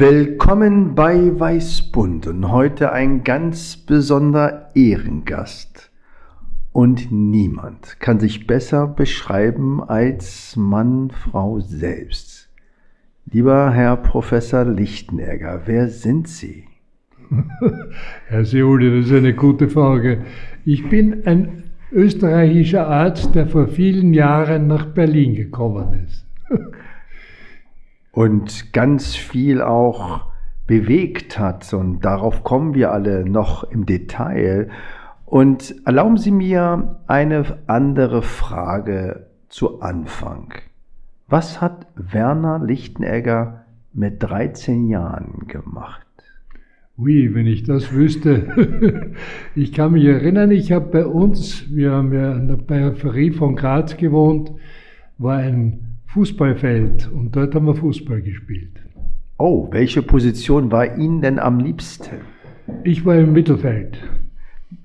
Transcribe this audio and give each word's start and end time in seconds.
Willkommen 0.00 0.94
bei 0.94 1.16
Weißbund 1.40 2.28
und 2.28 2.52
heute 2.52 2.92
ein 2.92 3.24
ganz 3.24 3.76
besonderer 3.76 4.68
Ehrengast. 4.76 5.90
Und 6.70 7.10
niemand 7.10 7.98
kann 7.98 8.20
sich 8.20 8.46
besser 8.46 8.86
beschreiben 8.86 9.82
als 9.82 10.54
Mann, 10.54 11.10
Frau 11.10 11.58
selbst. 11.58 12.48
Lieber 13.26 13.72
Herr 13.72 13.96
Professor 13.96 14.64
Lichtenegger, 14.64 15.62
wer 15.64 15.88
sind 15.88 16.28
Sie? 16.28 16.66
Herr 18.28 18.44
Seuli, 18.44 19.00
das 19.00 19.06
ist 19.06 19.16
eine 19.16 19.34
gute 19.34 19.68
Frage. 19.68 20.18
Ich 20.64 20.88
bin 20.88 21.26
ein 21.26 21.64
österreichischer 21.90 22.86
Arzt, 22.86 23.34
der 23.34 23.48
vor 23.48 23.66
vielen 23.66 24.14
Jahren 24.14 24.68
nach 24.68 24.86
Berlin 24.86 25.34
gekommen 25.34 26.06
ist 26.06 26.24
und 28.18 28.72
ganz 28.72 29.14
viel 29.14 29.62
auch 29.62 30.22
bewegt 30.66 31.38
hat. 31.38 31.72
Und 31.72 32.00
darauf 32.00 32.42
kommen 32.42 32.74
wir 32.74 32.90
alle 32.90 33.24
noch 33.24 33.62
im 33.62 33.86
Detail. 33.86 34.70
Und 35.24 35.76
erlauben 35.86 36.16
Sie 36.16 36.32
mir 36.32 36.96
eine 37.06 37.58
andere 37.68 38.22
Frage 38.22 39.28
zu 39.48 39.82
Anfang. 39.82 40.52
Was 41.28 41.60
hat 41.60 41.86
Werner 41.94 42.58
Lichtenegger 42.58 43.66
mit 43.92 44.20
13 44.20 44.88
Jahren 44.88 45.46
gemacht? 45.46 46.04
Ui, 46.98 47.36
wenn 47.36 47.46
ich 47.46 47.62
das 47.62 47.92
wüsste. 47.92 49.12
ich 49.54 49.72
kann 49.72 49.92
mich 49.92 50.04
erinnern, 50.04 50.50
ich 50.50 50.72
habe 50.72 50.86
bei 50.86 51.06
uns, 51.06 51.72
wir 51.72 51.92
haben 51.92 52.12
ja 52.12 52.32
an 52.32 52.48
der 52.48 52.56
Peripherie 52.56 53.30
von 53.30 53.54
Graz 53.54 53.96
gewohnt, 53.96 54.50
war 55.18 55.36
ein 55.36 55.87
Fußballfeld 56.08 57.10
und 57.12 57.36
dort 57.36 57.54
haben 57.54 57.66
wir 57.66 57.74
Fußball 57.74 58.22
gespielt. 58.22 58.80
Oh, 59.36 59.68
welche 59.70 60.02
Position 60.02 60.72
war 60.72 60.96
Ihnen 60.96 61.20
denn 61.20 61.38
am 61.38 61.60
liebsten? 61.60 62.16
Ich 62.82 63.04
war 63.04 63.16
im 63.16 63.32
Mittelfeld. 63.32 63.98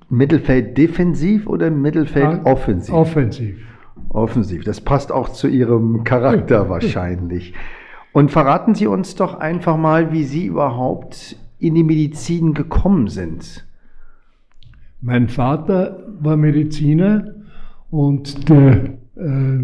Mittelfeld 0.10 0.78
defensiv 0.78 1.48
oder 1.48 1.72
Mittelfeld 1.72 2.42
ah, 2.44 2.52
offensiv? 2.52 2.94
Offensiv. 2.94 3.58
Offensiv. 4.10 4.64
Das 4.66 4.82
passt 4.82 5.12
auch 5.12 5.30
zu 5.30 5.48
Ihrem 5.48 6.04
Charakter 6.04 6.70
wahrscheinlich. 6.70 7.54
Und 8.12 8.30
verraten 8.30 8.76
Sie 8.76 8.88
uns 8.88 9.16
doch 9.16 9.40
einfach 9.40 9.78
mal, 9.78 10.12
wie 10.12 10.26
Sie 10.26 10.46
überhaupt 10.46 11.38
in 11.58 11.74
die 11.74 11.84
Medizin 11.84 12.54
gekommen 12.54 13.08
sind. 13.08 13.66
Mein 15.02 15.30
Vater 15.30 16.06
war 16.20 16.36
Mediziner 16.36 17.34
und 17.90 18.50
der 18.50 18.98
äh, 19.16 19.60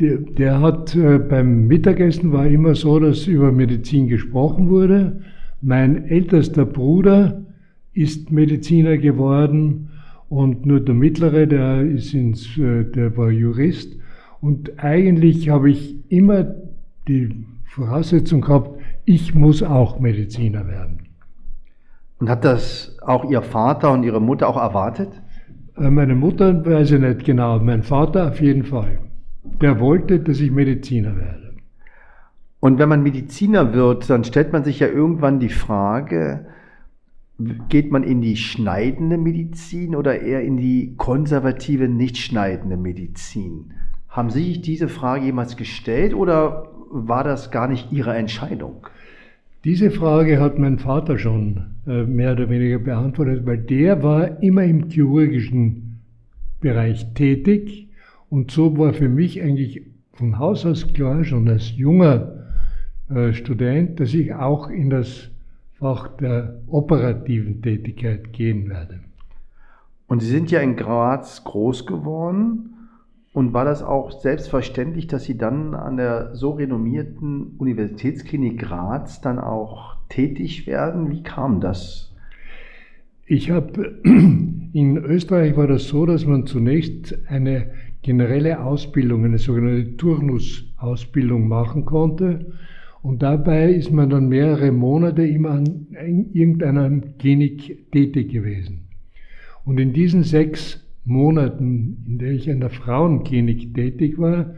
der, 0.00 0.18
der 0.18 0.60
hat 0.60 0.94
äh, 0.94 1.18
beim 1.18 1.66
Mittagessen 1.66 2.32
war 2.32 2.46
immer 2.46 2.74
so, 2.74 2.98
dass 2.98 3.26
über 3.26 3.50
Medizin 3.52 4.08
gesprochen 4.08 4.68
wurde. 4.68 5.22
Mein 5.62 6.06
ältester 6.06 6.66
Bruder 6.66 7.42
ist 7.94 8.30
Mediziner 8.30 8.98
geworden 8.98 9.88
und 10.28 10.66
nur 10.66 10.80
der 10.80 10.94
mittlere, 10.94 11.46
der 11.46 11.80
ist 11.80 12.12
ins, 12.12 12.58
äh, 12.58 12.84
der 12.84 13.16
war 13.16 13.30
Jurist. 13.30 13.96
Und 14.40 14.78
eigentlich 14.84 15.48
habe 15.48 15.70
ich 15.70 15.96
immer 16.10 16.54
die 17.08 17.46
Voraussetzung 17.64 18.42
gehabt, 18.42 18.78
ich 19.06 19.34
muss 19.34 19.62
auch 19.62 19.98
Mediziner 19.98 20.66
werden. 20.66 21.08
Und 22.18 22.28
hat 22.28 22.44
das 22.44 22.98
auch 23.02 23.30
Ihr 23.30 23.42
Vater 23.42 23.92
und 23.92 24.02
Ihre 24.02 24.20
Mutter 24.20 24.48
auch 24.48 24.58
erwartet? 24.58 25.08
Äh, 25.78 25.88
meine 25.88 26.14
Mutter 26.14 26.66
weiß 26.66 26.92
ich 26.92 27.00
nicht 27.00 27.24
genau, 27.24 27.58
mein 27.60 27.82
Vater 27.82 28.28
auf 28.28 28.42
jeden 28.42 28.64
Fall 28.64 28.98
der 29.60 29.80
wollte, 29.80 30.20
dass 30.20 30.40
ich 30.40 30.50
Mediziner 30.50 31.16
werde. 31.16 31.54
Und 32.60 32.78
wenn 32.78 32.88
man 32.88 33.02
Mediziner 33.02 33.74
wird, 33.74 34.08
dann 34.10 34.24
stellt 34.24 34.52
man 34.52 34.64
sich 34.64 34.80
ja 34.80 34.88
irgendwann 34.88 35.40
die 35.40 35.50
Frage, 35.50 36.46
geht 37.68 37.92
man 37.92 38.02
in 38.02 38.22
die 38.22 38.36
schneidende 38.36 39.18
Medizin 39.18 39.94
oder 39.94 40.20
eher 40.20 40.42
in 40.42 40.56
die 40.56 40.94
konservative, 40.96 41.88
nicht 41.88 42.16
schneidende 42.16 42.76
Medizin? 42.76 43.72
Haben 44.08 44.30
Sie 44.30 44.44
sich 44.44 44.62
diese 44.62 44.88
Frage 44.88 45.26
jemals 45.26 45.56
gestellt 45.56 46.14
oder 46.14 46.68
war 46.90 47.24
das 47.24 47.50
gar 47.50 47.68
nicht 47.68 47.92
Ihre 47.92 48.14
Entscheidung? 48.14 48.86
Diese 49.64 49.90
Frage 49.90 50.40
hat 50.40 50.58
mein 50.58 50.78
Vater 50.78 51.18
schon 51.18 51.74
äh, 51.86 52.04
mehr 52.04 52.32
oder 52.32 52.48
weniger 52.48 52.78
beantwortet, 52.78 53.44
weil 53.44 53.58
der 53.58 54.02
war 54.02 54.42
immer 54.42 54.62
im 54.62 54.88
chirurgischen 54.88 56.00
Bereich 56.60 57.12
tätig 57.14 57.85
und 58.30 58.50
so 58.50 58.76
war 58.78 58.92
für 58.92 59.08
mich 59.08 59.42
eigentlich 59.42 59.82
von 60.12 60.38
Haus 60.38 60.64
aus 60.64 60.92
klar, 60.92 61.24
schon 61.24 61.48
als 61.48 61.76
junger 61.76 62.44
äh, 63.08 63.32
Student, 63.32 64.00
dass 64.00 64.14
ich 64.14 64.34
auch 64.34 64.68
in 64.68 64.90
das 64.90 65.30
Fach 65.74 66.16
der 66.16 66.60
operativen 66.66 67.60
Tätigkeit 67.60 68.32
gehen 68.32 68.68
werde. 68.68 69.00
Und 70.06 70.20
Sie 70.22 70.28
sind 70.28 70.50
ja 70.50 70.60
in 70.60 70.76
Graz 70.76 71.44
groß 71.44 71.86
geworden. 71.86 72.70
Und 73.32 73.52
war 73.52 73.66
das 73.66 73.82
auch 73.82 74.12
selbstverständlich, 74.12 75.08
dass 75.08 75.24
Sie 75.24 75.36
dann 75.36 75.74
an 75.74 75.98
der 75.98 76.34
so 76.34 76.52
renommierten 76.52 77.56
Universitätsklinik 77.58 78.58
Graz 78.58 79.20
dann 79.20 79.38
auch 79.38 79.96
tätig 80.08 80.66
werden? 80.66 81.10
Wie 81.10 81.22
kam 81.22 81.60
das? 81.60 82.14
Ich 83.26 83.50
habe 83.50 84.00
in 84.04 84.96
Österreich 84.96 85.54
war 85.56 85.66
das 85.66 85.88
so, 85.88 86.06
dass 86.06 86.24
man 86.24 86.46
zunächst 86.46 87.18
eine 87.28 87.72
generelle 88.06 88.62
Ausbildung, 88.62 89.24
eine 89.24 89.38
sogenannte 89.38 89.96
Turnusausbildung 89.96 91.48
machen 91.48 91.84
konnte. 91.84 92.52
Und 93.02 93.22
dabei 93.22 93.72
ist 93.72 93.92
man 93.92 94.10
dann 94.10 94.28
mehrere 94.28 94.70
Monate 94.70 95.26
immer 95.26 95.50
an 95.50 95.88
irgendeiner 96.32 96.88
Klinik 97.18 97.90
tätig 97.90 98.30
gewesen. 98.30 98.82
Und 99.64 99.78
in 99.80 99.92
diesen 99.92 100.22
sechs 100.22 100.86
Monaten, 101.04 102.04
in 102.06 102.18
der 102.18 102.30
ich 102.30 102.48
an 102.48 102.60
der 102.60 102.70
Frauenklinik 102.70 103.74
tätig 103.74 104.18
war, 104.18 104.54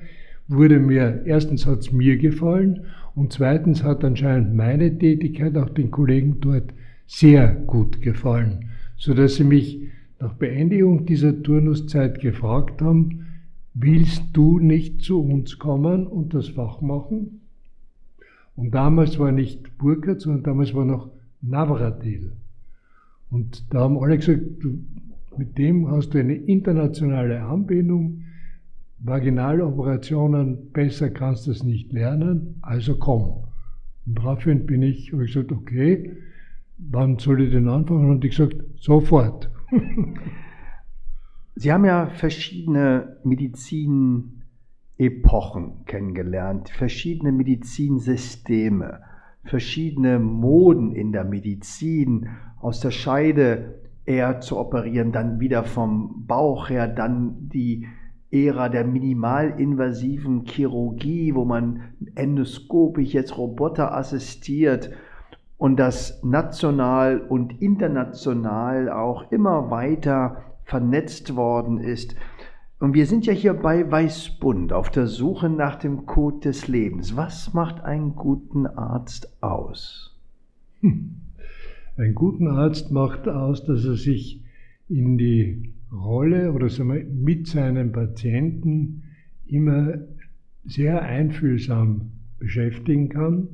wurde 0.46 0.78
mir, 0.78 1.22
erstens 1.24 1.66
hat 1.66 1.80
es 1.80 1.92
mir 1.92 2.18
gefallen 2.18 2.84
und 3.14 3.32
zweitens 3.32 3.82
hat 3.82 4.04
anscheinend 4.04 4.54
meine 4.54 4.98
Tätigkeit 4.98 5.56
auch 5.56 5.70
den 5.70 5.90
Kollegen 5.90 6.36
dort 6.40 6.74
sehr 7.06 7.54
gut 7.66 8.02
gefallen, 8.02 8.66
sodass 8.96 9.36
sie 9.36 9.44
mich 9.44 9.80
nach 10.20 10.34
Beendigung 10.34 11.06
dieser 11.06 11.42
Turnuszeit 11.42 12.20
gefragt 12.20 12.82
haben, 12.82 13.27
willst 13.80 14.24
du 14.32 14.58
nicht 14.58 15.02
zu 15.02 15.22
uns 15.22 15.58
kommen 15.58 16.06
und 16.06 16.34
das 16.34 16.48
Fach 16.48 16.80
machen? 16.80 17.40
Und 18.56 18.74
damals 18.74 19.18
war 19.18 19.30
nicht 19.30 19.78
Burkhardt, 19.78 20.20
sondern 20.20 20.42
damals 20.42 20.74
war 20.74 20.84
noch 20.84 21.10
Navratil. 21.40 22.32
Und 23.30 23.72
da 23.72 23.80
haben 23.80 23.98
alle 23.98 24.18
gesagt, 24.18 24.40
du, 24.60 24.78
mit 25.36 25.56
dem 25.58 25.88
hast 25.90 26.14
du 26.14 26.18
eine 26.18 26.34
internationale 26.34 27.42
Anbindung, 27.42 28.22
Vaginaloperationen, 29.00 30.72
besser 30.72 31.10
kannst 31.10 31.46
du 31.46 31.52
es 31.52 31.62
nicht 31.62 31.92
lernen, 31.92 32.56
also 32.62 32.96
komm. 32.96 33.44
Und 34.06 34.18
daraufhin 34.18 34.66
bin 34.66 34.82
ich, 34.82 35.12
habe 35.12 35.24
ich 35.24 35.34
gesagt, 35.34 35.52
okay, 35.52 36.16
wann 36.78 37.18
soll 37.18 37.42
ich 37.42 37.52
denn 37.52 37.68
anfangen? 37.68 38.10
Und 38.10 38.24
ich 38.24 38.36
gesagt, 38.36 38.56
sofort. 38.80 39.48
Sie 41.60 41.72
haben 41.72 41.84
ja 41.84 42.06
verschiedene 42.06 43.16
Medizinepochen 43.24 45.84
kennengelernt, 45.86 46.70
verschiedene 46.70 47.32
Medizinsysteme, 47.32 49.00
verschiedene 49.42 50.20
Moden 50.20 50.92
in 50.92 51.10
der 51.10 51.24
Medizin, 51.24 52.28
aus 52.60 52.78
der 52.78 52.92
Scheide 52.92 53.80
eher 54.04 54.40
zu 54.40 54.56
operieren, 54.56 55.10
dann 55.10 55.40
wieder 55.40 55.64
vom 55.64 56.26
Bauch 56.28 56.70
her, 56.70 56.86
dann 56.86 57.48
die 57.48 57.88
Ära 58.30 58.68
der 58.68 58.84
minimalinvasiven 58.84 60.44
Chirurgie, 60.44 61.34
wo 61.34 61.44
man 61.44 61.80
endoskopisch 62.14 63.14
jetzt 63.14 63.36
Roboter 63.36 63.96
assistiert 63.96 64.92
und 65.56 65.80
das 65.80 66.22
national 66.22 67.18
und 67.18 67.60
international 67.60 68.92
auch 68.92 69.32
immer 69.32 69.72
weiter 69.72 70.44
vernetzt 70.68 71.34
worden 71.34 71.78
ist. 71.78 72.14
Und 72.78 72.94
wir 72.94 73.06
sind 73.06 73.26
ja 73.26 73.32
hier 73.32 73.54
bei 73.54 73.90
Weißbund 73.90 74.72
auf 74.72 74.90
der 74.90 75.06
Suche 75.06 75.48
nach 75.48 75.76
dem 75.76 76.04
Code 76.06 76.40
des 76.40 76.68
Lebens. 76.68 77.16
Was 77.16 77.54
macht 77.54 77.82
einen 77.82 78.14
guten 78.14 78.66
Arzt 78.66 79.42
aus? 79.42 80.16
Hm. 80.80 81.16
Ein 81.96 82.14
guter 82.14 82.50
Arzt 82.50 82.92
macht 82.92 83.26
aus, 83.26 83.64
dass 83.64 83.84
er 83.84 83.96
sich 83.96 84.44
in 84.88 85.18
die 85.18 85.72
Rolle 85.90 86.52
oder 86.52 86.68
sagen 86.68 86.92
wir, 86.92 87.04
mit 87.04 87.48
seinem 87.48 87.90
Patienten 87.90 89.02
immer 89.46 89.94
sehr 90.64 91.02
einfühlsam 91.02 92.12
beschäftigen 92.38 93.08
kann 93.08 93.48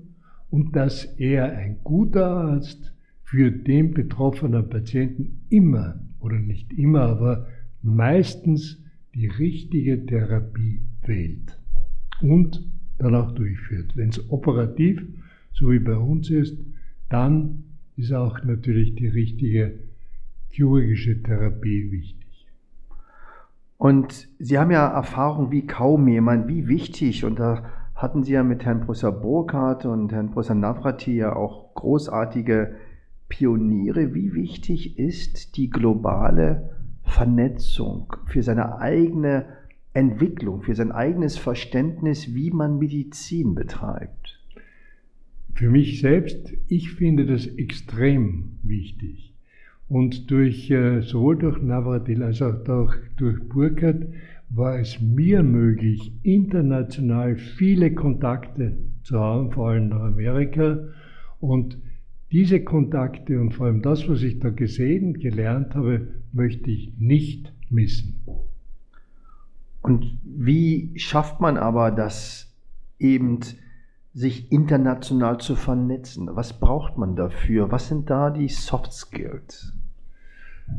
und 0.51 0.75
dass 0.77 1.05
er 1.05 1.57
ein 1.57 1.79
guter 1.85 2.27
Arzt 2.27 2.93
für 3.23 3.51
den 3.51 3.95
betroffenen 3.95 4.69
Patienten 4.69 5.45
immer 5.49 6.04
oder 6.25 6.39
nicht 6.39 6.73
immer, 6.73 7.03
aber 7.03 7.47
meistens 7.83 8.83
die 9.15 9.29
richtige 9.29 10.05
Therapie 10.07 10.81
wählt 11.07 11.61
und 12.23 12.67
dann 12.99 13.15
auch 13.15 13.33
durchführt. 13.33 13.97
Wenn 13.97 14.09
es 14.09 14.31
operativ, 14.31 15.03
so 15.53 15.71
wie 15.71 15.79
bei 15.79 15.97
uns 15.97 16.31
ist, 16.31 16.59
dann 17.11 17.65
ist 17.97 18.13
auch 18.13 18.43
natürlich 18.43 18.95
die 18.95 19.09
richtige 19.09 19.79
chirurgische 20.49 21.23
Therapie 21.23 21.91
wichtig. 21.93 22.47
Und 23.77 24.29
Sie 24.39 24.59
haben 24.59 24.71
ja 24.71 24.87
Erfahrung 24.87 25.51
wie 25.51 25.67
kaum 25.67 26.09
jemand, 26.09 26.49
wie 26.49 26.69
wichtig, 26.69 27.25
und 27.25 27.39
da 27.39 27.71
hatten 27.95 28.25
Sie 28.25 28.33
ja 28.33 28.43
mit 28.43 28.65
Herrn 28.65 28.81
Professor 28.81 29.13
Burkhardt 29.13 29.85
und 29.85 30.13
Herrn 30.13 30.31
Professor 30.31 30.57
Navrati 30.57 31.17
ja 31.17 31.37
auch 31.37 31.75
großartige 31.75 32.75
Pioniere. 33.29 34.15
Wie 34.15 34.35
wichtig 34.35 34.99
ist 34.99 35.57
die 35.57 35.71
globale 35.71 36.71
Vernetzung 37.05 38.13
für 38.27 38.43
seine 38.43 38.79
eigene 38.79 39.47
Entwicklung, 39.93 40.63
für 40.63 40.75
sein 40.75 40.93
eigenes 40.93 41.39
Verständnis, 41.39 42.35
wie 42.35 42.51
man 42.51 42.79
Medizin 42.79 43.55
betreibt? 43.55 44.41
Für 45.55 45.71
mich 45.71 46.01
selbst, 46.01 46.53
ich 46.67 46.93
finde 46.93 47.27
das 47.27 47.47
extrem 47.47 48.59
wichtig. 48.63 49.35
Und 49.89 50.31
durch, 50.31 50.71
äh, 50.71 51.03
sowohl 51.03 51.37
durch 51.37 51.63
Navratil 51.63 52.23
als 52.23 52.43
auch 52.43 52.65
durch, 52.65 53.49
Burkhardt 53.49 54.07
war 54.51 54.79
es 54.81 55.01
mir 55.01 55.43
möglich, 55.43 56.13
international 56.23 57.37
viele 57.37 57.95
Kontakte 57.95 58.79
zu 59.03 59.21
haben, 59.21 59.53
vor 59.53 59.69
allem 59.69 59.91
nach 59.91 60.01
Amerika. 60.01 60.79
Und 61.39 61.79
diese 62.35 62.65
Kontakte 62.65 63.41
und 63.41 63.55
vor 63.55 63.67
allem 63.67 63.81
das, 63.81 64.09
was 64.09 64.23
ich 64.23 64.41
da 64.41 64.51
gesehen, 64.51 65.15
gelernt 65.21 65.77
habe, 65.77 66.09
möchte 66.33 66.69
ich 66.69 66.93
nicht 66.99 67.53
missen. 67.71 68.17
Und 69.83 70.19
wie 70.25 70.91
schafft 70.97 71.41
man 71.41 71.57
aber 71.57 71.93
das 71.93 72.53
eben, 72.99 73.39
sich 74.15 74.51
international 74.51 75.39
zu 75.39 75.55
vernetzen? 75.55 76.29
Was 76.33 76.59
braucht 76.59 76.99
man 76.99 77.15
dafür? 77.15 77.71
Was 77.71 77.87
sind 77.87 78.11
da 78.11 78.31
die 78.31 78.49
Soft 78.49 78.93
Skills? 78.93 79.73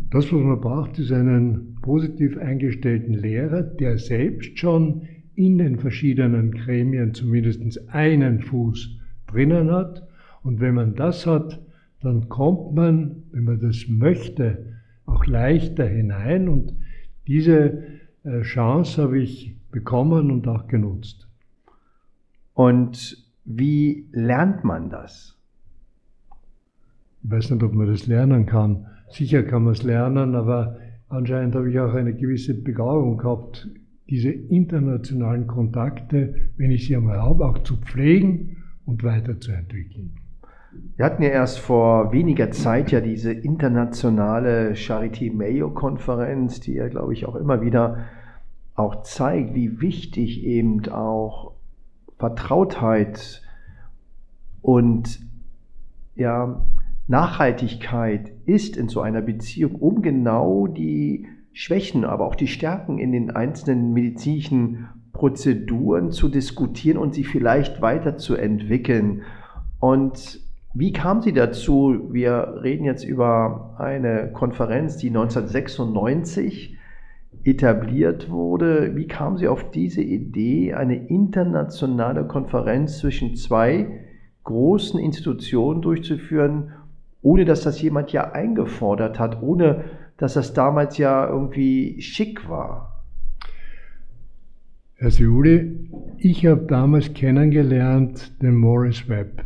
Das, 0.09 0.25
was 0.25 0.41
man 0.41 0.59
braucht, 0.59 0.99
ist 0.99 1.13
einen 1.13 1.77
positiv 1.81 2.37
eingestellten 2.37 3.13
Lehrer, 3.13 3.63
der 3.63 3.97
selbst 3.97 4.59
schon 4.59 5.07
in 5.35 5.57
den 5.57 5.79
verschiedenen 5.79 6.51
Gremien 6.51 7.13
zumindest 7.13 7.61
einen 7.89 8.41
Fuß 8.41 8.97
drinnen 9.27 9.71
hat. 9.71 10.05
Und 10.45 10.59
wenn 10.59 10.75
man 10.75 10.93
das 10.93 11.25
hat, 11.25 11.59
dann 12.01 12.29
kommt 12.29 12.75
man, 12.75 13.23
wenn 13.31 13.45
man 13.45 13.59
das 13.59 13.87
möchte, 13.89 14.75
auch 15.07 15.25
leichter 15.25 15.87
hinein. 15.87 16.47
Und 16.47 16.71
diese 17.25 17.83
äh, 18.23 18.41
Chance 18.43 19.01
habe 19.01 19.19
ich 19.19 19.57
bekommen 19.71 20.29
und 20.29 20.47
auch 20.47 20.67
genutzt. 20.67 21.27
Und 22.53 23.17
wie 23.43 24.07
lernt 24.11 24.63
man 24.63 24.91
das? 24.91 25.35
Ich 27.23 27.31
weiß 27.31 27.49
nicht, 27.49 27.63
ob 27.63 27.73
man 27.73 27.87
das 27.87 28.05
lernen 28.05 28.45
kann. 28.45 28.85
Sicher 29.09 29.41
kann 29.41 29.63
man 29.63 29.73
es 29.73 29.81
lernen, 29.81 30.35
aber 30.35 30.77
anscheinend 31.09 31.55
habe 31.55 31.71
ich 31.71 31.79
auch 31.79 31.95
eine 31.95 32.13
gewisse 32.13 32.53
Begabung 32.53 33.17
gehabt, 33.17 33.67
diese 34.11 34.29
internationalen 34.29 35.47
Kontakte, 35.47 36.51
wenn 36.57 36.69
ich 36.69 36.85
sie 36.85 36.95
einmal 36.95 37.19
habe, 37.19 37.47
auch 37.47 37.57
zu 37.63 37.77
pflegen 37.77 38.57
und 38.85 39.03
weiterzuentwickeln. 39.03 40.19
Wir 40.95 41.05
hatten 41.05 41.23
ja 41.23 41.29
erst 41.29 41.59
vor 41.59 42.11
weniger 42.11 42.51
Zeit 42.51 42.91
ja 42.91 43.01
diese 43.01 43.31
internationale 43.31 44.73
Charité 44.73 45.33
Mayo 45.33 45.69
Konferenz, 45.71 46.59
die 46.59 46.73
ja, 46.73 46.87
glaube 46.87 47.13
ich, 47.13 47.25
auch 47.25 47.35
immer 47.35 47.61
wieder 47.61 48.05
auch 48.75 49.03
zeigt, 49.03 49.55
wie 49.55 49.81
wichtig 49.81 50.43
eben 50.43 50.87
auch 50.89 51.53
Vertrautheit 52.17 53.41
und 54.61 55.19
ja, 56.15 56.65
Nachhaltigkeit 57.07 58.31
ist 58.45 58.77
in 58.77 58.89
so 58.89 59.01
einer 59.01 59.21
Beziehung, 59.21 59.75
um 59.75 60.01
genau 60.01 60.67
die 60.67 61.27
Schwächen, 61.53 62.03
aber 62.03 62.25
auch 62.25 62.35
die 62.35 62.47
Stärken 62.47 62.97
in 62.97 63.11
den 63.11 63.31
einzelnen 63.31 63.93
medizinischen 63.93 64.87
Prozeduren 65.13 66.11
zu 66.11 66.29
diskutieren 66.29 66.97
und 66.97 67.13
sie 67.13 67.23
vielleicht 67.23 67.81
weiterzuentwickeln. 67.81 69.21
Und 69.79 70.41
wie 70.75 70.93
kam 70.93 71.21
sie 71.21 71.33
dazu? 71.33 72.09
Wir 72.11 72.59
reden 72.61 72.85
jetzt 72.85 73.03
über 73.03 73.75
eine 73.79 74.31
Konferenz, 74.31 74.97
die 74.97 75.07
1996 75.07 76.77
etabliert 77.43 78.29
wurde. 78.29 78.95
Wie 78.95 79.07
kam 79.07 79.37
sie 79.37 79.47
auf 79.47 79.71
diese 79.71 80.01
Idee, 80.01 80.73
eine 80.73 81.07
internationale 81.07 82.25
Konferenz 82.25 82.99
zwischen 82.99 83.35
zwei 83.35 84.01
großen 84.43 84.99
Institutionen 84.99 85.81
durchzuführen 85.81 86.71
ohne 87.25 87.43
dass 87.43 87.61
das 87.61 87.81
jemand 87.81 88.11
ja 88.11 88.31
eingefordert 88.33 89.17
hat, 89.17 89.41
ohne 89.41 89.85
dass 90.17 90.35
das 90.35 90.53
damals 90.53 90.99
ja 90.99 91.27
irgendwie 91.27 91.99
schick 91.99 92.47
war. 92.47 93.03
Herr 94.93 95.09
Siuli, 95.09 95.89
ich 96.19 96.45
habe 96.45 96.67
damals 96.67 97.11
kennengelernt 97.15 98.39
den 98.43 98.55
Morris 98.55 99.09
Webb. 99.09 99.43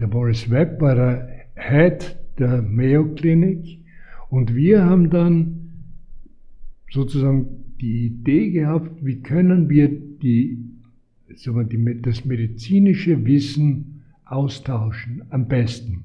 Der 0.00 0.08
Morris 0.08 0.50
Webb 0.50 0.80
war 0.80 0.96
der 0.96 1.28
Head 1.54 2.16
der 2.38 2.62
Mayo 2.62 3.14
Clinic 3.14 3.78
und 4.28 4.54
wir 4.54 4.84
haben 4.84 5.08
dann 5.10 5.70
sozusagen 6.90 7.46
die 7.80 8.06
Idee 8.06 8.50
gehabt, 8.50 9.04
wie 9.04 9.20
können 9.20 9.68
wir 9.68 9.88
die, 9.88 10.58
sagen 11.36 11.68
wir, 11.70 11.94
das 12.02 12.24
medizinische 12.24 13.24
Wissen 13.24 14.02
austauschen 14.24 15.22
am 15.30 15.46
besten. 15.46 16.02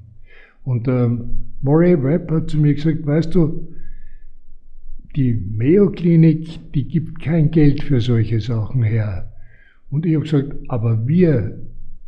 Und 0.63 0.87
ähm, 0.87 1.45
Murray 1.61 2.01
Webb 2.03 2.29
hat 2.31 2.49
zu 2.49 2.59
mir 2.59 2.75
gesagt, 2.75 3.05
weißt 3.05 3.33
du, 3.33 3.73
die 5.15 5.33
Mayo 5.33 5.89
Klinik, 5.89 6.71
die 6.73 6.87
gibt 6.87 7.21
kein 7.21 7.49
Geld 7.49 7.81
für 7.81 7.99
solche 8.01 8.39
Sachen 8.39 8.83
her. 8.83 9.31
Und 9.89 10.05
ich 10.05 10.13
habe 10.13 10.25
gesagt, 10.25 10.53
aber 10.67 11.07
wir 11.07 11.59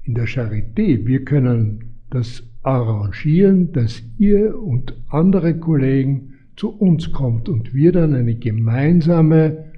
in 0.03 0.15
der 0.15 0.27
Charité, 0.27 1.05
wir 1.05 1.23
können 1.23 1.95
das 2.09 2.43
arrangieren, 2.63 3.71
dass 3.71 4.03
ihr 4.17 4.59
und 4.59 4.95
andere 5.09 5.57
Kollegen 5.57 6.33
zu 6.55 6.69
uns 6.69 7.11
kommt 7.11 7.49
und 7.49 7.73
wir 7.73 7.91
dann 7.91 8.13
eine 8.13 8.35
gemeinsame, 8.35 9.71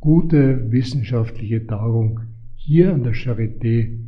gute 0.00 0.70
wissenschaftliche 0.70 1.66
Tagung 1.66 2.20
hier 2.56 2.92
an 2.92 3.04
der 3.04 3.14
Charité 3.14 3.98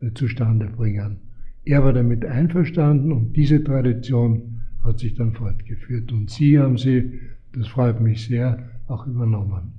äh, 0.00 0.12
zustande 0.14 0.66
bringen. 0.66 1.20
Er 1.64 1.84
war 1.84 1.92
damit 1.92 2.24
einverstanden 2.24 3.12
und 3.12 3.34
diese 3.34 3.62
Tradition 3.64 4.62
hat 4.84 4.98
sich 4.98 5.14
dann 5.14 5.32
fortgeführt. 5.32 6.12
Und 6.12 6.30
Sie 6.30 6.58
haben 6.58 6.76
sie, 6.76 7.20
das 7.54 7.68
freut 7.68 8.00
mich 8.00 8.26
sehr, 8.26 8.70
auch 8.88 9.06
übernommen. 9.06 9.72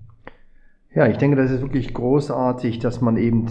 Ja, 0.94 1.08
ich 1.08 1.18
denke, 1.18 1.38
das 1.38 1.52
ist 1.52 1.62
wirklich 1.62 1.94
großartig, 1.94 2.80
dass 2.80 3.02
man 3.02 3.18
eben 3.18 3.48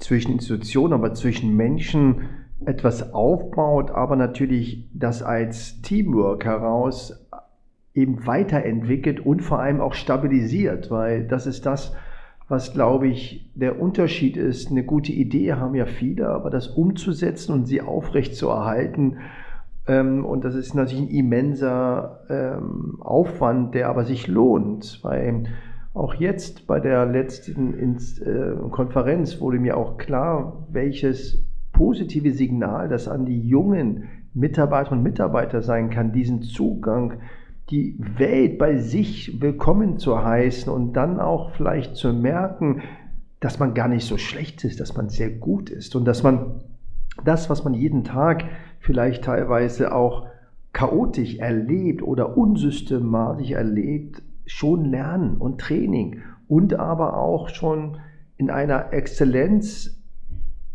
zwischen 0.00 0.32
Institutionen, 0.32 0.92
aber 0.92 1.14
zwischen 1.14 1.56
Menschen 1.56 2.22
etwas 2.64 3.14
aufbaut, 3.14 3.90
aber 3.90 4.16
natürlich 4.16 4.88
das 4.92 5.22
als 5.22 5.80
Teamwork 5.82 6.44
heraus 6.44 7.26
eben 7.94 8.26
weiterentwickelt 8.26 9.24
und 9.24 9.40
vor 9.40 9.60
allem 9.60 9.80
auch 9.80 9.94
stabilisiert, 9.94 10.90
weil 10.90 11.26
das 11.26 11.46
ist 11.46 11.66
das, 11.66 11.94
was, 12.48 12.72
glaube 12.72 13.08
ich, 13.08 13.50
der 13.54 13.80
Unterschied 13.80 14.36
ist. 14.36 14.70
Eine 14.70 14.84
gute 14.84 15.12
Idee 15.12 15.54
haben 15.54 15.74
ja 15.74 15.86
viele, 15.86 16.28
aber 16.28 16.50
das 16.50 16.68
umzusetzen 16.68 17.52
und 17.52 17.66
sie 17.66 17.80
aufrecht 17.80 18.34
zu 18.34 18.48
erhalten, 18.48 19.18
ähm, 19.90 20.24
und 20.24 20.44
das 20.44 20.54
ist 20.54 20.74
natürlich 20.74 21.04
ein 21.04 21.14
immenser 21.14 22.20
ähm, 22.28 22.98
Aufwand, 23.00 23.74
der 23.74 23.88
aber 23.88 24.04
sich 24.04 24.28
lohnt, 24.28 25.00
weil 25.02 25.44
auch 25.92 26.14
jetzt 26.14 26.66
bei 26.66 26.78
der 26.78 27.04
letzten 27.06 27.74
äh, 27.74 28.68
Konferenz 28.70 29.40
wurde 29.40 29.58
mir 29.58 29.76
auch 29.76 29.98
klar, 29.98 30.66
welches 30.70 31.44
positive 31.72 32.32
Signal 32.32 32.88
das 32.88 33.08
an 33.08 33.26
die 33.26 33.40
jungen 33.40 34.04
Mitarbeiter 34.32 34.92
und 34.92 35.02
Mitarbeiter 35.02 35.62
sein 35.62 35.90
kann, 35.90 36.12
diesen 36.12 36.42
Zugang 36.42 37.14
die 37.70 37.96
Welt 38.18 38.58
bei 38.58 38.76
sich 38.76 39.40
willkommen 39.40 39.98
zu 39.98 40.22
heißen 40.22 40.72
und 40.72 40.92
dann 40.94 41.20
auch 41.20 41.52
vielleicht 41.52 41.96
zu 41.96 42.12
merken, 42.12 42.82
dass 43.38 43.58
man 43.58 43.74
gar 43.74 43.88
nicht 43.88 44.06
so 44.06 44.18
schlecht 44.18 44.64
ist, 44.64 44.80
dass 44.80 44.96
man 44.96 45.08
sehr 45.08 45.30
gut 45.30 45.70
ist 45.70 45.96
und 45.96 46.04
dass 46.04 46.22
man 46.22 46.62
das, 47.24 47.48
was 47.48 47.64
man 47.64 47.74
jeden 47.74 48.04
Tag 48.04 48.44
vielleicht 48.80 49.24
teilweise 49.24 49.94
auch 49.94 50.26
chaotisch 50.72 51.38
erlebt 51.38 52.02
oder 52.02 52.36
unsystematisch 52.36 53.52
erlebt, 53.52 54.22
schon 54.50 54.84
lernen 54.84 55.36
und 55.36 55.60
Training 55.60 56.22
und 56.48 56.74
aber 56.74 57.16
auch 57.16 57.48
schon 57.48 57.98
in 58.36 58.50
einer 58.50 58.92
Exzellenz 58.92 60.02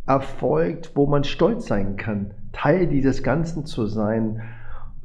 erfolgt, 0.08 0.92
wo 0.96 1.08
man 1.08 1.24
stolz 1.24 1.68
sein 1.68 1.98
kann, 1.98 2.34
Teil 2.54 2.88
dieses 2.88 3.22
Ganzen 3.22 3.66
zu 3.66 3.88
sein. 3.88 4.42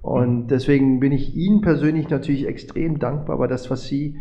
Und 0.02 0.48
deswegen 0.48 1.00
bin 1.00 1.10
ich 1.12 1.34
Ihnen 1.34 1.62
persönlich 1.62 2.08
natürlich 2.10 2.46
extrem 2.46 2.98
dankbar, 2.98 3.36
aber 3.36 3.48
das, 3.48 3.70
was 3.70 3.84
Sie 3.86 4.16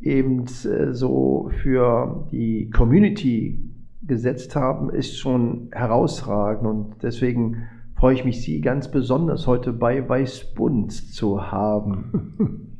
eben 0.00 0.44
äh, 0.44 0.92
so 0.92 1.50
für 1.62 2.28
die 2.30 2.70
Community 2.70 3.70
gesetzt 4.02 4.54
haben, 4.54 4.90
ist 4.90 5.18
schon 5.18 5.68
herausragend. 5.72 6.66
Und 6.66 7.02
deswegen 7.02 7.68
freue 7.96 8.14
ich 8.14 8.24
mich, 8.24 8.42
Sie 8.42 8.60
ganz 8.60 8.90
besonders 8.90 9.46
heute 9.46 9.72
bei 9.72 10.06
Weißbund 10.06 10.92
zu 10.92 11.50
haben. 11.50 12.68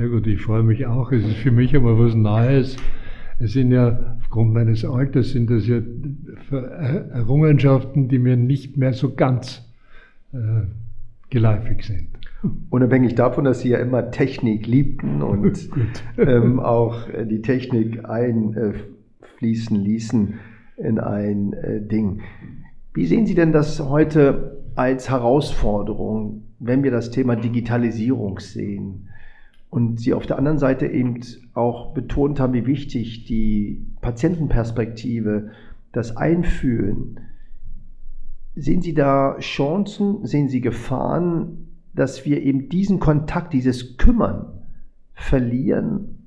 Sehr 0.00 0.08
gut, 0.08 0.26
ich 0.26 0.40
freue 0.40 0.62
mich 0.62 0.86
auch. 0.86 1.12
Es 1.12 1.26
ist 1.26 1.36
für 1.36 1.50
mich 1.50 1.76
aber 1.76 1.98
was 1.98 2.14
Neues. 2.14 2.78
Es 3.38 3.52
sind 3.52 3.70
ja, 3.70 4.16
aufgrund 4.18 4.54
meines 4.54 4.82
Alters, 4.82 5.32
sind 5.32 5.50
das 5.50 5.66
ja 5.66 5.82
Errungenschaften, 7.12 8.08
die 8.08 8.18
mir 8.18 8.38
nicht 8.38 8.78
mehr 8.78 8.94
so 8.94 9.14
ganz 9.14 9.62
äh, 10.32 10.62
geläufig 11.28 11.84
sind. 11.84 12.06
Unabhängig 12.70 13.14
davon, 13.14 13.44
dass 13.44 13.60
Sie 13.60 13.68
ja 13.68 13.78
immer 13.78 14.10
Technik 14.10 14.66
liebten 14.66 15.20
und 15.20 15.68
ähm, 16.16 16.60
auch 16.60 17.06
äh, 17.10 17.26
die 17.26 17.42
Technik 17.42 18.02
einfließen 18.02 19.76
ließen 19.76 20.32
in 20.78 20.98
ein 20.98 21.52
äh, 21.52 21.82
Ding. 21.82 22.22
Wie 22.94 23.04
sehen 23.04 23.26
Sie 23.26 23.34
denn 23.34 23.52
das 23.52 23.80
heute 23.80 24.62
als 24.76 25.10
Herausforderung, 25.10 26.44
wenn 26.58 26.84
wir 26.84 26.90
das 26.90 27.10
Thema 27.10 27.36
Digitalisierung 27.36 28.40
sehen? 28.40 29.09
Und 29.70 30.00
Sie 30.00 30.14
auf 30.14 30.26
der 30.26 30.36
anderen 30.36 30.58
Seite 30.58 30.86
eben 30.86 31.20
auch 31.54 31.94
betont 31.94 32.40
haben, 32.40 32.52
wie 32.52 32.66
wichtig 32.66 33.24
die 33.24 33.86
Patientenperspektive, 34.00 35.50
das 35.92 36.16
Einfühlen. 36.16 37.20
Sehen 38.56 38.82
Sie 38.82 38.94
da 38.94 39.38
Chancen, 39.38 40.26
sehen 40.26 40.48
Sie 40.48 40.60
Gefahren, 40.60 41.68
dass 41.94 42.26
wir 42.26 42.42
eben 42.42 42.68
diesen 42.68 42.98
Kontakt, 42.98 43.52
dieses 43.52 43.96
Kümmern 43.96 44.46
verlieren? 45.14 46.18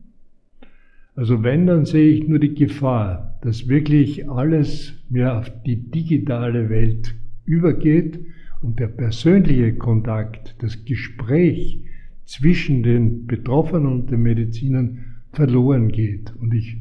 Also 1.16 1.44
wenn, 1.44 1.68
dann 1.68 1.86
sehe 1.86 2.14
ich 2.14 2.28
nur 2.28 2.40
die 2.40 2.56
Gefahr, 2.56 3.38
dass 3.42 3.68
wirklich 3.68 4.30
alles 4.30 4.94
mehr 5.10 5.38
auf 5.38 5.52
die 5.64 5.92
digitale 5.92 6.70
Welt 6.70 7.14
übergeht 7.46 8.20
und 8.62 8.80
der 8.80 8.88
persönliche 8.88 9.76
Kontakt, 9.76 10.56
das 10.60 10.86
Gespräch, 10.86 11.84
zwischen 12.26 12.84
den 12.84 13.28
Betroffenen 13.28 13.88
und 13.88 14.12
den 14.12 14.22
Medizinern 14.22 15.06
verloren 15.32 15.90
geht. 15.90 16.34
Und 16.36 16.54
ich 16.54 16.78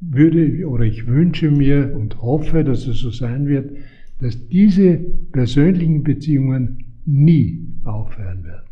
würde 0.00 0.68
oder 0.68 0.84
ich 0.84 1.06
wünsche 1.06 1.50
mir 1.50 1.94
und 1.96 2.20
hoffe, 2.20 2.64
dass 2.64 2.86
es 2.86 2.98
so 2.98 3.10
sein 3.10 3.46
wird, 3.46 3.76
dass 4.20 4.48
diese 4.48 4.96
persönlichen 5.32 6.02
Beziehungen 6.02 6.84
nie 7.04 7.66
aufhören 7.84 8.44
werden. 8.44 8.68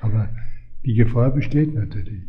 Aber 0.00 0.28
die 0.84 0.94
Gefahr 0.94 1.30
besteht 1.30 1.74
natürlich. 1.74 2.22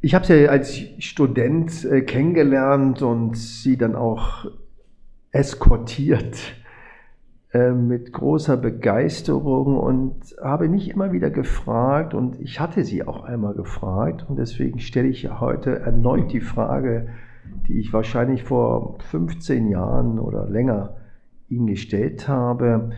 Ich 0.00 0.14
habe 0.14 0.24
sie 0.24 0.48
als 0.48 0.80
Student 0.98 1.84
äh, 1.84 2.00
kennengelernt 2.02 3.02
und 3.02 3.36
sie 3.36 3.76
dann 3.76 3.94
auch 3.94 4.46
eskortiert 5.30 6.36
mit 7.52 8.12
großer 8.12 8.56
Begeisterung 8.56 9.76
und 9.76 10.36
habe 10.40 10.68
mich 10.68 10.88
immer 10.88 11.10
wieder 11.10 11.30
gefragt 11.30 12.14
und 12.14 12.40
ich 12.40 12.60
hatte 12.60 12.84
sie 12.84 13.04
auch 13.04 13.24
einmal 13.24 13.54
gefragt 13.54 14.24
und 14.28 14.38
deswegen 14.38 14.78
stelle 14.78 15.08
ich 15.08 15.28
heute 15.40 15.80
erneut 15.80 16.32
die 16.32 16.40
Frage, 16.40 17.08
die 17.66 17.80
ich 17.80 17.92
wahrscheinlich 17.92 18.44
vor 18.44 18.98
15 19.10 19.68
Jahren 19.68 20.20
oder 20.20 20.48
länger 20.48 20.94
Ihnen 21.48 21.66
gestellt 21.66 22.28
habe. 22.28 22.90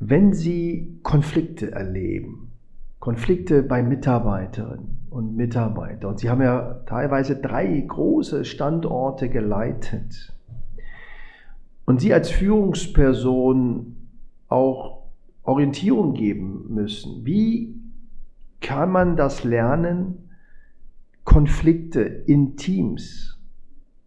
Wenn 0.00 0.32
Sie 0.32 0.98
Konflikte 1.02 1.72
erleben, 1.72 2.52
Konflikte 3.00 3.62
bei 3.62 3.82
Mitarbeiterinnen 3.82 5.06
und 5.10 5.36
Mitarbeitern, 5.36 6.10
und 6.10 6.18
Sie 6.18 6.30
haben 6.30 6.40
ja 6.40 6.80
teilweise 6.86 7.36
drei 7.36 7.84
große 7.86 8.46
Standorte 8.46 9.28
geleitet, 9.28 10.33
und 11.86 12.00
Sie 12.00 12.12
als 12.12 12.30
Führungsperson 12.30 13.96
auch 14.48 15.02
Orientierung 15.42 16.14
geben 16.14 16.66
müssen. 16.68 17.24
Wie 17.24 17.74
kann 18.60 18.90
man 18.90 19.16
das 19.16 19.44
lernen, 19.44 20.30
Konflikte 21.24 22.00
in 22.00 22.56
Teams 22.56 23.38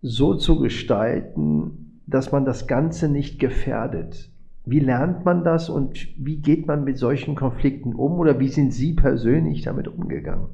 so 0.02 0.36
zu 0.36 0.60
gestalten, 0.60 2.02
dass 2.08 2.32
man 2.32 2.46
das 2.46 2.68
Ganze 2.68 3.10
nicht 3.10 3.40
gefährdet? 3.40 4.32
Wie 4.66 4.80
lernt 4.80 5.26
man 5.26 5.44
das 5.44 5.70
und 5.70 6.08
wie 6.18 6.38
geht 6.38 6.68
man 6.68 6.84
mit 6.84 6.98
solchen 6.98 7.36
Konflikten 7.36 7.94
um 7.94 8.14
oder 8.14 8.40
wie 8.40 8.50
sind 8.50 8.74
Sie 8.74 8.94
persönlich 8.94 9.62
damit 9.62 9.88
umgegangen? 9.88 10.48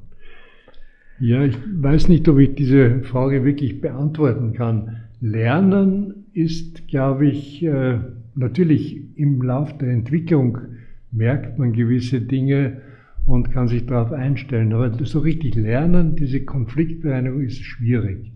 Ja, 1.18 1.42
ich 1.42 1.56
weiß 1.56 2.08
nicht, 2.08 2.28
ob 2.28 2.38
ich 2.38 2.54
diese 2.54 3.02
Frage 3.02 3.44
wirklich 3.44 3.80
beantworten 3.80 4.52
kann. 4.52 5.04
Lernen 5.20 6.23
ist, 6.34 6.88
glaube 6.88 7.28
ich, 7.28 7.62
äh, 7.64 7.98
natürlich 8.34 9.00
im 9.16 9.42
Lauf 9.42 9.76
der 9.78 9.88
Entwicklung 9.88 10.58
merkt 11.12 11.58
man 11.58 11.72
gewisse 11.72 12.20
Dinge 12.20 12.82
und 13.26 13.52
kann 13.52 13.68
sich 13.68 13.86
darauf 13.86 14.12
einstellen. 14.12 14.72
Aber 14.72 14.92
so 15.04 15.20
richtig 15.20 15.54
lernen, 15.54 16.16
diese 16.16 16.44
Konfliktbereinigung 16.44 17.42
ist 17.42 17.62
schwierig. 17.62 18.32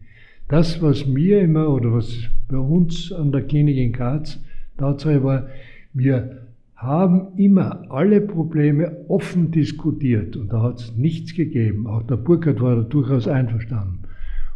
Das, 0.49 0.81
was 0.81 1.07
mir 1.07 1.41
immer 1.41 1.69
oder 1.69 1.93
was 1.93 2.31
bei 2.49 2.57
uns 2.57 3.13
an 3.13 3.33
der 3.33 3.43
Klinik 3.43 3.77
in 3.77 3.93
Graz 3.93 4.43
Tatsache 4.79 5.23
war, 5.23 5.49
wir 5.93 6.39
haben 6.77 7.37
immer 7.37 7.91
alle 7.91 8.21
Probleme 8.21 8.97
offen 9.09 9.51
diskutiert 9.51 10.37
und 10.37 10.53
da 10.53 10.63
hat 10.63 10.79
es 10.79 10.97
nichts 10.97 11.35
gegeben. 11.35 11.89
Auch 11.89 12.05
der 12.05 12.17
Burkhardt 12.17 12.61
war 12.61 12.77
da 12.77 12.83
durchaus 12.83 13.27
einverstanden. 13.27 14.05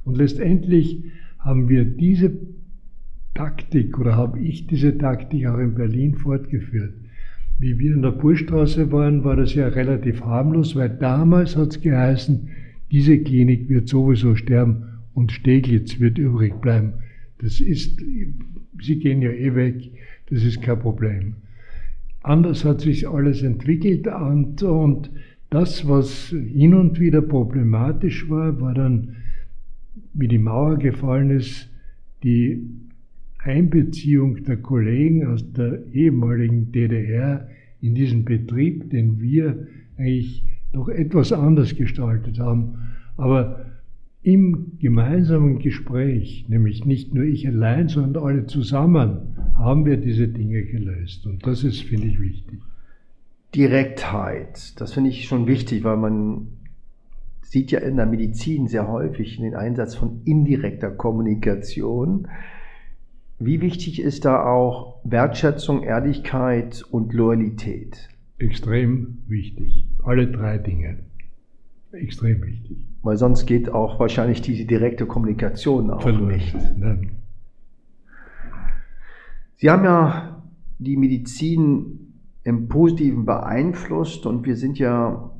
Und 0.04 0.16
letztendlich 0.16 1.02
haben 1.40 1.68
wir 1.68 1.84
diese 1.84 2.32
Taktik 3.34 3.98
oder 3.98 4.16
habe 4.16 4.40
ich 4.40 4.66
diese 4.66 4.96
Taktik 4.98 5.46
auch 5.46 5.58
in 5.58 5.74
Berlin 5.74 6.14
fortgeführt. 6.16 6.94
Wie 7.58 7.78
wir 7.78 7.94
in 7.94 8.02
der 8.02 8.10
Burstraße 8.10 8.90
waren, 8.92 9.24
war 9.24 9.36
das 9.36 9.54
ja 9.54 9.68
relativ 9.68 10.22
harmlos, 10.22 10.74
weil 10.74 10.90
damals 10.90 11.56
hat 11.56 11.70
es 11.70 11.80
geheißen, 11.80 12.48
diese 12.90 13.18
Klinik 13.18 13.68
wird 13.68 13.88
sowieso 13.88 14.34
sterben 14.34 14.84
und 15.14 15.32
Steglitz 15.32 15.98
wird 16.00 16.18
übrig 16.18 16.60
bleiben. 16.60 16.94
Das 17.38 17.60
ist, 17.60 18.00
Sie 18.80 18.98
gehen 18.98 19.22
ja 19.22 19.30
eh 19.30 19.54
weg, 19.54 19.90
das 20.28 20.44
ist 20.44 20.62
kein 20.62 20.78
Problem. 20.78 21.34
Anders 22.22 22.64
hat 22.64 22.80
sich 22.80 23.08
alles 23.08 23.42
entwickelt 23.42 24.06
und, 24.06 24.62
und 24.62 25.10
das, 25.50 25.88
was 25.88 26.28
hin 26.28 26.74
und 26.74 27.00
wieder 27.00 27.20
problematisch 27.20 28.28
war, 28.30 28.60
war 28.60 28.74
dann, 28.74 29.16
wie 30.14 30.28
die 30.28 30.38
Mauer 30.38 30.78
gefallen 30.78 31.30
ist, 31.30 31.68
die 32.22 32.62
Einbeziehung 33.44 34.44
der 34.44 34.56
Kollegen 34.56 35.26
aus 35.26 35.52
der 35.52 35.86
ehemaligen 35.92 36.72
DDR 36.72 37.48
in 37.80 37.94
diesen 37.94 38.24
Betrieb, 38.24 38.90
den 38.90 39.20
wir 39.20 39.66
eigentlich 39.98 40.44
noch 40.72 40.88
etwas 40.88 41.32
anders 41.32 41.74
gestaltet 41.74 42.38
haben. 42.38 42.78
Aber 43.16 43.66
im 44.22 44.78
gemeinsamen 44.78 45.58
Gespräch, 45.58 46.46
nämlich 46.48 46.84
nicht 46.84 47.12
nur 47.12 47.24
ich 47.24 47.46
allein, 47.46 47.88
sondern 47.88 48.22
alle 48.22 48.46
zusammen, 48.46 49.36
haben 49.56 49.84
wir 49.84 49.96
diese 49.96 50.28
Dinge 50.28 50.62
gelöst. 50.64 51.26
Und 51.26 51.44
das 51.44 51.64
ist, 51.64 51.82
finde 51.82 52.06
ich, 52.06 52.20
wichtig. 52.20 52.60
Direktheit, 53.54 54.80
das 54.80 54.94
finde 54.94 55.10
ich 55.10 55.24
schon 55.24 55.46
wichtig, 55.46 55.84
weil 55.84 55.96
man 55.96 56.46
sieht 57.42 57.70
ja 57.70 57.80
in 57.80 57.96
der 57.96 58.06
Medizin 58.06 58.68
sehr 58.68 58.88
häufig 58.88 59.36
den 59.38 59.54
Einsatz 59.54 59.94
von 59.94 60.22
indirekter 60.24 60.90
Kommunikation. 60.90 62.28
Wie 63.44 63.60
wichtig 63.60 64.00
ist 64.00 64.24
da 64.24 64.44
auch 64.44 65.00
Wertschätzung, 65.02 65.82
Ehrlichkeit 65.82 66.84
und 66.90 67.12
Loyalität? 67.12 68.08
Extrem 68.38 69.18
wichtig. 69.26 69.84
Alle 70.04 70.28
drei 70.28 70.58
Dinge. 70.58 71.00
Extrem 71.90 72.40
wichtig. 72.44 72.76
Weil 73.02 73.16
sonst 73.16 73.46
geht 73.46 73.68
auch 73.68 73.98
wahrscheinlich 73.98 74.42
diese 74.42 74.64
direkte 74.64 75.06
Kommunikation 75.06 75.90
auch 75.90 76.02
Verloren. 76.02 76.28
nicht. 76.28 76.54
Nein. 76.76 77.16
Sie 79.56 79.68
haben 79.68 79.84
ja 79.84 80.42
die 80.78 80.96
Medizin 80.96 82.14
im 82.44 82.68
Positiven 82.68 83.26
beeinflusst 83.26 84.24
und 84.24 84.46
wir 84.46 84.56
sind 84.56 84.78
ja 84.78 85.30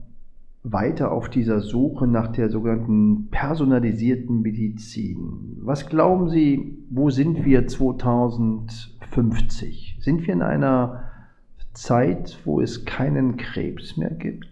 weiter 0.65 1.11
auf 1.11 1.29
dieser 1.29 1.61
Suche 1.61 2.07
nach 2.07 2.29
der 2.29 2.49
sogenannten 2.49 3.27
personalisierten 3.31 4.43
Medizin. 4.43 5.57
Was 5.61 5.89
glauben 5.89 6.29
Sie, 6.29 6.79
wo 6.91 7.11
sind 7.11 7.45
wir 7.45 7.67
2050? 7.67 9.97
Sind 10.01 10.25
wir 10.27 10.35
in 10.35 10.43
einer 10.43 11.11
Zeit, 11.73 12.39
wo 12.45 12.61
es 12.61 12.85
keinen 12.85 13.37
Krebs 13.37 13.97
mehr 13.97 14.11
gibt? 14.11 14.47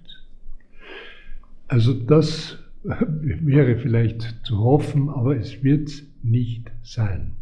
Also 1.69 1.95
das 1.95 2.59
wäre 2.83 3.77
vielleicht 3.77 4.45
zu 4.45 4.59
hoffen, 4.59 5.09
aber 5.11 5.37
es 5.37 5.63
wird 5.63 6.03
nicht 6.23 6.73
sein. 6.83 7.37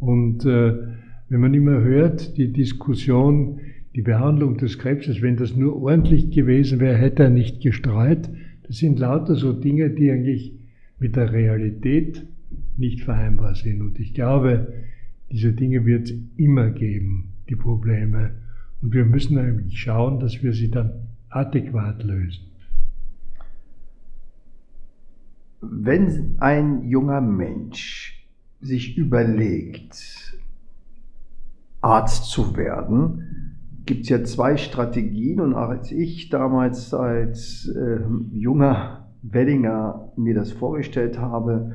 Und 0.00 0.44
äh, 0.44 0.74
wenn 1.28 1.40
man 1.40 1.54
immer 1.54 1.80
hört, 1.80 2.36
die 2.36 2.52
Diskussion, 2.52 3.60
die 3.98 4.02
Behandlung 4.02 4.56
des 4.58 4.78
Krebses, 4.78 5.22
wenn 5.22 5.34
das 5.34 5.56
nur 5.56 5.82
ordentlich 5.82 6.30
gewesen 6.30 6.78
wäre, 6.78 6.96
hätte 6.96 7.24
er 7.24 7.30
nicht 7.30 7.60
gestreut. 7.60 8.30
Das 8.62 8.76
sind 8.76 9.00
lauter 9.00 9.34
so 9.34 9.52
Dinge, 9.52 9.90
die 9.90 10.08
eigentlich 10.12 10.54
mit 11.00 11.16
der 11.16 11.32
Realität 11.32 12.24
nicht 12.76 13.00
vereinbar 13.02 13.56
sind. 13.56 13.82
Und 13.82 13.98
ich 13.98 14.14
glaube, 14.14 14.72
diese 15.32 15.52
Dinge 15.52 15.84
wird 15.84 16.10
es 16.10 16.14
immer 16.36 16.70
geben, 16.70 17.32
die 17.48 17.56
Probleme. 17.56 18.36
Und 18.82 18.94
wir 18.94 19.04
müssen 19.04 19.36
eigentlich 19.36 19.80
schauen, 19.80 20.20
dass 20.20 20.44
wir 20.44 20.52
sie 20.52 20.70
dann 20.70 20.92
adäquat 21.30 22.04
lösen. 22.04 22.44
Wenn 25.60 26.36
ein 26.38 26.88
junger 26.88 27.20
Mensch 27.20 28.24
sich 28.60 28.96
überlegt, 28.96 30.38
Arzt 31.80 32.30
zu 32.30 32.56
werden, 32.56 33.37
gibt 33.88 34.02
es 34.02 34.10
ja 34.10 34.22
zwei 34.22 34.56
Strategien. 34.58 35.40
Und 35.40 35.54
als 35.54 35.90
ich 35.90 36.28
damals 36.28 36.92
als 36.92 37.66
äh, 37.68 38.00
junger 38.32 39.08
Wellinger 39.22 40.12
mir 40.16 40.34
das 40.34 40.52
vorgestellt 40.52 41.18
habe, 41.18 41.72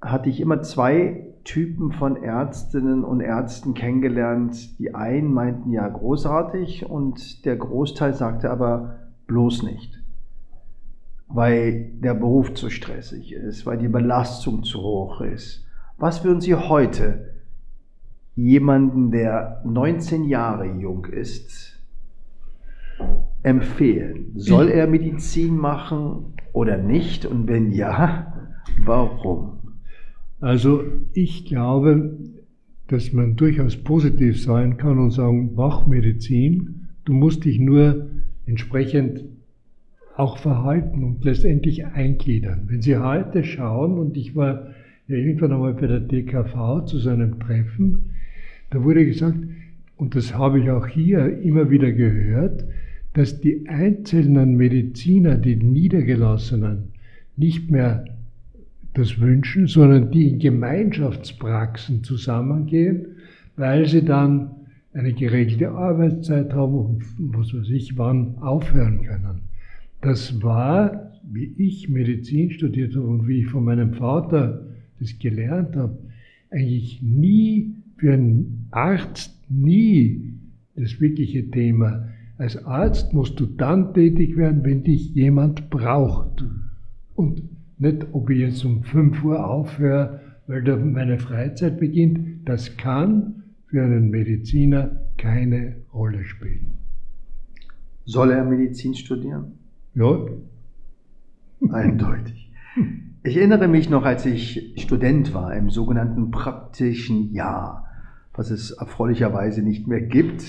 hatte 0.00 0.30
ich 0.30 0.40
immer 0.40 0.62
zwei 0.62 1.26
Typen 1.44 1.90
von 1.90 2.22
Ärztinnen 2.22 3.02
und 3.02 3.20
Ärzten 3.20 3.74
kennengelernt. 3.74 4.78
Die 4.78 4.94
einen 4.94 5.34
meinten 5.34 5.72
ja 5.72 5.86
großartig 5.88 6.88
und 6.88 7.44
der 7.44 7.56
Großteil 7.56 8.14
sagte 8.14 8.50
aber 8.50 8.98
bloß 9.26 9.64
nicht 9.64 9.98
weil 11.34 11.92
der 11.94 12.12
Beruf 12.12 12.52
zu 12.52 12.68
stressig 12.68 13.32
ist, 13.32 13.64
weil 13.64 13.78
die 13.78 13.88
Belastung 13.88 14.64
zu 14.64 14.82
hoch 14.82 15.22
ist. 15.22 15.66
Was 15.96 16.24
würden 16.24 16.42
Sie 16.42 16.54
heute 16.54 17.31
jemanden, 18.34 19.10
der 19.10 19.62
19 19.64 20.24
Jahre 20.24 20.66
jung 20.66 21.04
ist, 21.06 21.78
empfehlen? 23.42 24.32
Soll 24.34 24.68
er 24.68 24.86
Medizin 24.86 25.56
machen 25.56 26.34
oder 26.52 26.78
nicht? 26.78 27.26
Und 27.26 27.48
wenn 27.48 27.72
ja, 27.72 28.32
warum? 28.84 29.58
Also 30.40 30.84
ich 31.12 31.44
glaube, 31.44 32.18
dass 32.88 33.12
man 33.12 33.36
durchaus 33.36 33.76
positiv 33.76 34.42
sein 34.42 34.76
kann 34.76 34.98
und 34.98 35.10
sagen, 35.10 35.52
mach 35.54 35.86
Medizin, 35.86 36.88
du 37.04 37.12
musst 37.12 37.44
dich 37.44 37.58
nur 37.58 38.10
entsprechend 38.46 39.24
auch 40.16 40.36
verhalten 40.36 41.04
und 41.04 41.24
letztendlich 41.24 41.86
eingliedern. 41.86 42.64
Wenn 42.66 42.82
Sie 42.82 42.98
heute 42.98 43.44
schauen, 43.44 43.98
und 43.98 44.16
ich 44.16 44.36
war 44.36 44.68
ja 45.08 45.16
irgendwann 45.16 45.52
einmal 45.52 45.74
bei 45.74 45.86
der 45.86 46.00
DKV 46.00 46.84
zu 46.84 46.98
seinem 46.98 47.40
Treffen, 47.40 48.11
da 48.72 48.82
wurde 48.82 49.04
gesagt, 49.04 49.36
und 49.96 50.14
das 50.16 50.34
habe 50.34 50.60
ich 50.60 50.70
auch 50.70 50.86
hier 50.86 51.38
immer 51.40 51.70
wieder 51.70 51.92
gehört, 51.92 52.64
dass 53.12 53.40
die 53.40 53.68
einzelnen 53.68 54.56
Mediziner, 54.56 55.36
die 55.36 55.56
Niedergelassenen, 55.56 56.88
nicht 57.36 57.70
mehr 57.70 58.04
das 58.94 59.20
wünschen, 59.20 59.66
sondern 59.66 60.10
die 60.10 60.28
in 60.28 60.38
Gemeinschaftspraxen 60.38 62.02
zusammengehen, 62.02 63.06
weil 63.56 63.86
sie 63.86 64.04
dann 64.04 64.50
eine 64.94 65.12
geregelte 65.12 65.70
Arbeitszeit 65.70 66.52
haben 66.52 66.74
und 66.74 67.04
was 67.34 67.54
weiß 67.54 67.68
ich 67.70 67.96
wann 67.96 68.36
aufhören 68.38 69.02
können. 69.02 69.42
Das 70.00 70.42
war, 70.42 71.12
wie 71.30 71.54
ich 71.56 71.88
Medizin 71.88 72.50
studiert 72.50 72.94
habe 72.94 73.06
und 73.06 73.28
wie 73.28 73.40
ich 73.40 73.46
von 73.46 73.64
meinem 73.64 73.94
Vater 73.94 74.66
das 74.98 75.18
gelernt 75.18 75.76
habe, 75.76 75.96
eigentlich 76.50 77.00
nie 77.02 77.74
für 77.96 78.12
einen 78.12 78.61
Arzt 78.72 79.38
nie 79.48 80.34
das 80.74 81.00
wirkliche 81.00 81.50
Thema. 81.50 82.08
Als 82.38 82.64
Arzt 82.64 83.12
musst 83.12 83.38
du 83.38 83.46
dann 83.46 83.94
tätig 83.94 84.36
werden, 84.36 84.64
wenn 84.64 84.82
dich 84.82 85.14
jemand 85.14 85.70
braucht. 85.70 86.44
Und 87.14 87.42
nicht, 87.78 88.06
ob 88.12 88.30
ich 88.30 88.38
jetzt 88.38 88.64
um 88.64 88.82
5 88.82 89.22
Uhr 89.22 89.46
aufhöre, 89.48 90.20
weil 90.46 90.62
da 90.62 90.76
meine 90.76 91.18
Freizeit 91.18 91.78
beginnt. 91.78 92.48
Das 92.48 92.76
kann 92.76 93.42
für 93.66 93.82
einen 93.82 94.10
Mediziner 94.10 94.90
keine 95.16 95.76
Rolle 95.92 96.24
spielen. 96.24 96.72
Soll 98.04 98.32
er 98.32 98.44
Medizin 98.44 98.94
studieren? 98.94 99.52
Ja. 99.94 100.26
Eindeutig. 101.70 102.50
Ich 103.22 103.36
erinnere 103.36 103.68
mich 103.68 103.88
noch, 103.88 104.04
als 104.04 104.26
ich 104.26 104.74
Student 104.78 105.32
war 105.32 105.54
im 105.54 105.70
sogenannten 105.70 106.30
praktischen 106.32 107.32
Jahr, 107.32 107.81
was 108.34 108.50
es 108.50 108.70
erfreulicherweise 108.70 109.62
nicht 109.62 109.86
mehr 109.86 110.00
gibt. 110.00 110.44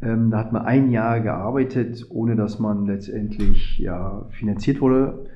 Ähm, 0.00 0.30
da 0.30 0.38
hat 0.38 0.52
man 0.52 0.62
ein 0.62 0.90
Jahr 0.90 1.20
gearbeitet, 1.20 2.06
ohne 2.10 2.36
dass 2.36 2.58
man 2.58 2.86
letztendlich 2.86 3.78
ja, 3.78 4.26
finanziert 4.30 4.80
wurde. 4.80 5.26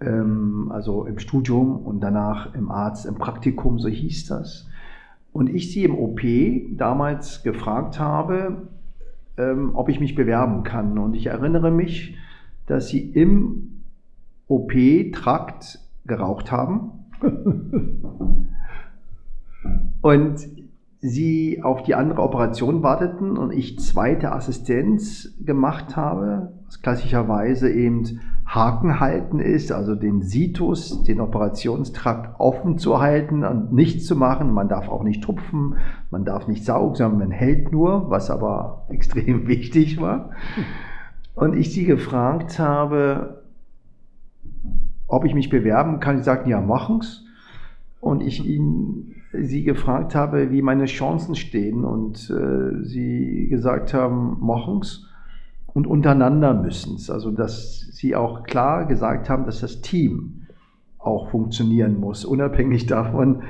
Ähm, 0.00 0.70
also 0.70 1.04
im 1.04 1.18
Studium 1.18 1.76
und 1.76 2.00
danach 2.00 2.54
im 2.54 2.70
Arzt, 2.70 3.06
im 3.06 3.16
Praktikum, 3.16 3.78
so 3.78 3.88
hieß 3.88 4.26
das. 4.26 4.68
Und 5.32 5.50
ich 5.50 5.72
sie 5.72 5.84
im 5.84 5.96
OP 5.96 6.20
damals 6.76 7.42
gefragt 7.42 7.98
habe, 7.98 8.68
ähm, 9.36 9.70
ob 9.74 9.88
ich 9.88 10.00
mich 10.00 10.14
bewerben 10.14 10.62
kann. 10.62 10.98
Und 10.98 11.14
ich 11.14 11.26
erinnere 11.26 11.70
mich, 11.70 12.16
dass 12.66 12.88
sie 12.88 13.00
im 13.00 13.82
OP-Trakt 14.46 15.80
geraucht 16.06 16.50
haben 16.50 16.90
und 20.00 20.48
sie 21.00 21.62
auf 21.62 21.82
die 21.82 21.94
andere 21.94 22.22
Operation 22.22 22.82
warteten 22.82 23.36
und 23.36 23.52
ich 23.52 23.78
zweite 23.78 24.32
Assistenz 24.32 25.34
gemacht 25.44 25.96
habe, 25.96 26.52
was 26.66 26.82
klassischerweise 26.82 27.70
eben 27.70 28.20
Haken 28.46 28.98
halten 28.98 29.38
ist, 29.40 29.70
also 29.70 29.94
den 29.94 30.22
Situs, 30.22 31.04
den 31.04 31.20
Operationstrakt 31.20 32.40
offen 32.40 32.78
zu 32.78 32.98
halten 33.00 33.44
und 33.44 33.72
nichts 33.72 34.06
zu 34.06 34.16
machen. 34.16 34.52
Man 34.52 34.68
darf 34.68 34.88
auch 34.88 35.04
nicht 35.04 35.22
tupfen, 35.22 35.76
man 36.10 36.24
darf 36.24 36.48
nicht 36.48 36.64
saugen, 36.64 36.94
sondern 36.94 37.18
man 37.18 37.30
hält 37.30 37.70
nur, 37.70 38.10
was 38.10 38.30
aber 38.30 38.86
extrem 38.88 39.46
wichtig 39.46 40.00
war 40.00 40.30
und 41.38 41.56
ich 41.56 41.72
sie 41.72 41.84
gefragt 41.84 42.58
habe, 42.58 43.44
ob 45.06 45.24
ich 45.24 45.34
mich 45.34 45.50
bewerben 45.50 46.00
kann. 46.00 46.18
Sie 46.18 46.24
sagten, 46.24 46.50
ja, 46.50 46.60
machen's. 46.60 47.24
Und 48.00 48.22
ich 48.22 48.44
ihn, 48.44 49.17
sie 49.32 49.62
gefragt 49.62 50.14
habe, 50.14 50.50
wie 50.50 50.62
meine 50.62 50.86
Chancen 50.86 51.34
stehen 51.34 51.84
und 51.84 52.30
äh, 52.30 52.84
sie 52.84 53.48
gesagt 53.48 53.92
haben, 53.92 54.38
machen's 54.40 55.06
und 55.66 55.86
untereinander 55.86 56.54
müssen's. 56.54 57.10
Also, 57.10 57.30
dass 57.30 57.80
sie 57.92 58.16
auch 58.16 58.44
klar 58.44 58.86
gesagt 58.86 59.28
haben, 59.28 59.44
dass 59.44 59.60
das 59.60 59.80
Team 59.80 60.46
auch 60.98 61.30
funktionieren 61.30 61.98
muss, 62.00 62.24
unabhängig 62.24 62.86
davon, 62.86 63.42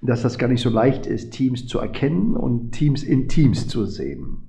dass 0.00 0.22
das 0.22 0.38
gar 0.38 0.48
nicht 0.48 0.60
so 0.60 0.70
leicht 0.70 1.06
ist, 1.06 1.32
Teams 1.32 1.66
zu 1.66 1.78
erkennen 1.78 2.36
und 2.36 2.72
Teams 2.72 3.02
in 3.02 3.28
Teams 3.28 3.68
zu 3.68 3.86
sehen. 3.86 4.43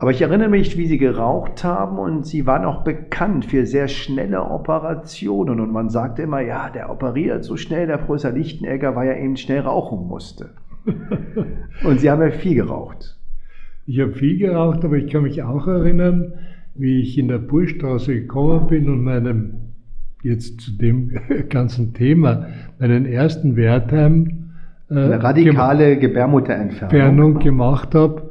Aber 0.00 0.12
ich 0.12 0.22
erinnere 0.22 0.48
mich, 0.48 0.78
wie 0.78 0.86
sie 0.86 0.98
geraucht 0.98 1.64
haben 1.64 1.98
und 1.98 2.24
sie 2.24 2.46
waren 2.46 2.64
auch 2.64 2.84
bekannt 2.84 3.46
für 3.46 3.66
sehr 3.66 3.88
schnelle 3.88 4.42
Operationen. 4.42 5.58
Und 5.58 5.72
man 5.72 5.88
sagte 5.88 6.22
immer, 6.22 6.40
ja, 6.40 6.70
der 6.70 6.88
operiert 6.88 7.42
so 7.42 7.56
schnell, 7.56 7.88
der 7.88 7.96
Professor 7.96 8.30
Lichtenegger, 8.30 8.94
weil 8.94 9.08
er 9.08 9.18
eben 9.18 9.36
schnell 9.36 9.60
rauchen 9.60 10.06
musste. 10.06 10.50
und 11.84 11.98
sie 11.98 12.10
haben 12.10 12.22
ja 12.22 12.30
viel 12.30 12.54
geraucht. 12.54 13.18
Ich 13.86 13.98
habe 13.98 14.12
viel 14.12 14.38
geraucht, 14.38 14.84
aber 14.84 14.96
ich 14.96 15.10
kann 15.10 15.24
mich 15.24 15.42
auch 15.42 15.66
erinnern, 15.66 16.32
wie 16.76 17.00
ich 17.00 17.18
in 17.18 17.26
der 17.26 17.38
Burgstraße 17.38 18.14
gekommen 18.14 18.68
bin 18.68 18.88
und 18.88 19.02
meinem, 19.02 19.54
jetzt 20.22 20.60
zu 20.60 20.78
dem 20.78 21.10
ganzen 21.48 21.92
Thema, 21.92 22.46
meinen 22.78 23.04
ersten 23.04 23.56
Wertheim 23.56 24.52
äh, 24.90 24.94
Eine 24.94 25.22
radikale 25.24 25.98
Gebärmutterentfernung 25.98 27.40
gemacht 27.40 27.96
habe 27.96 28.27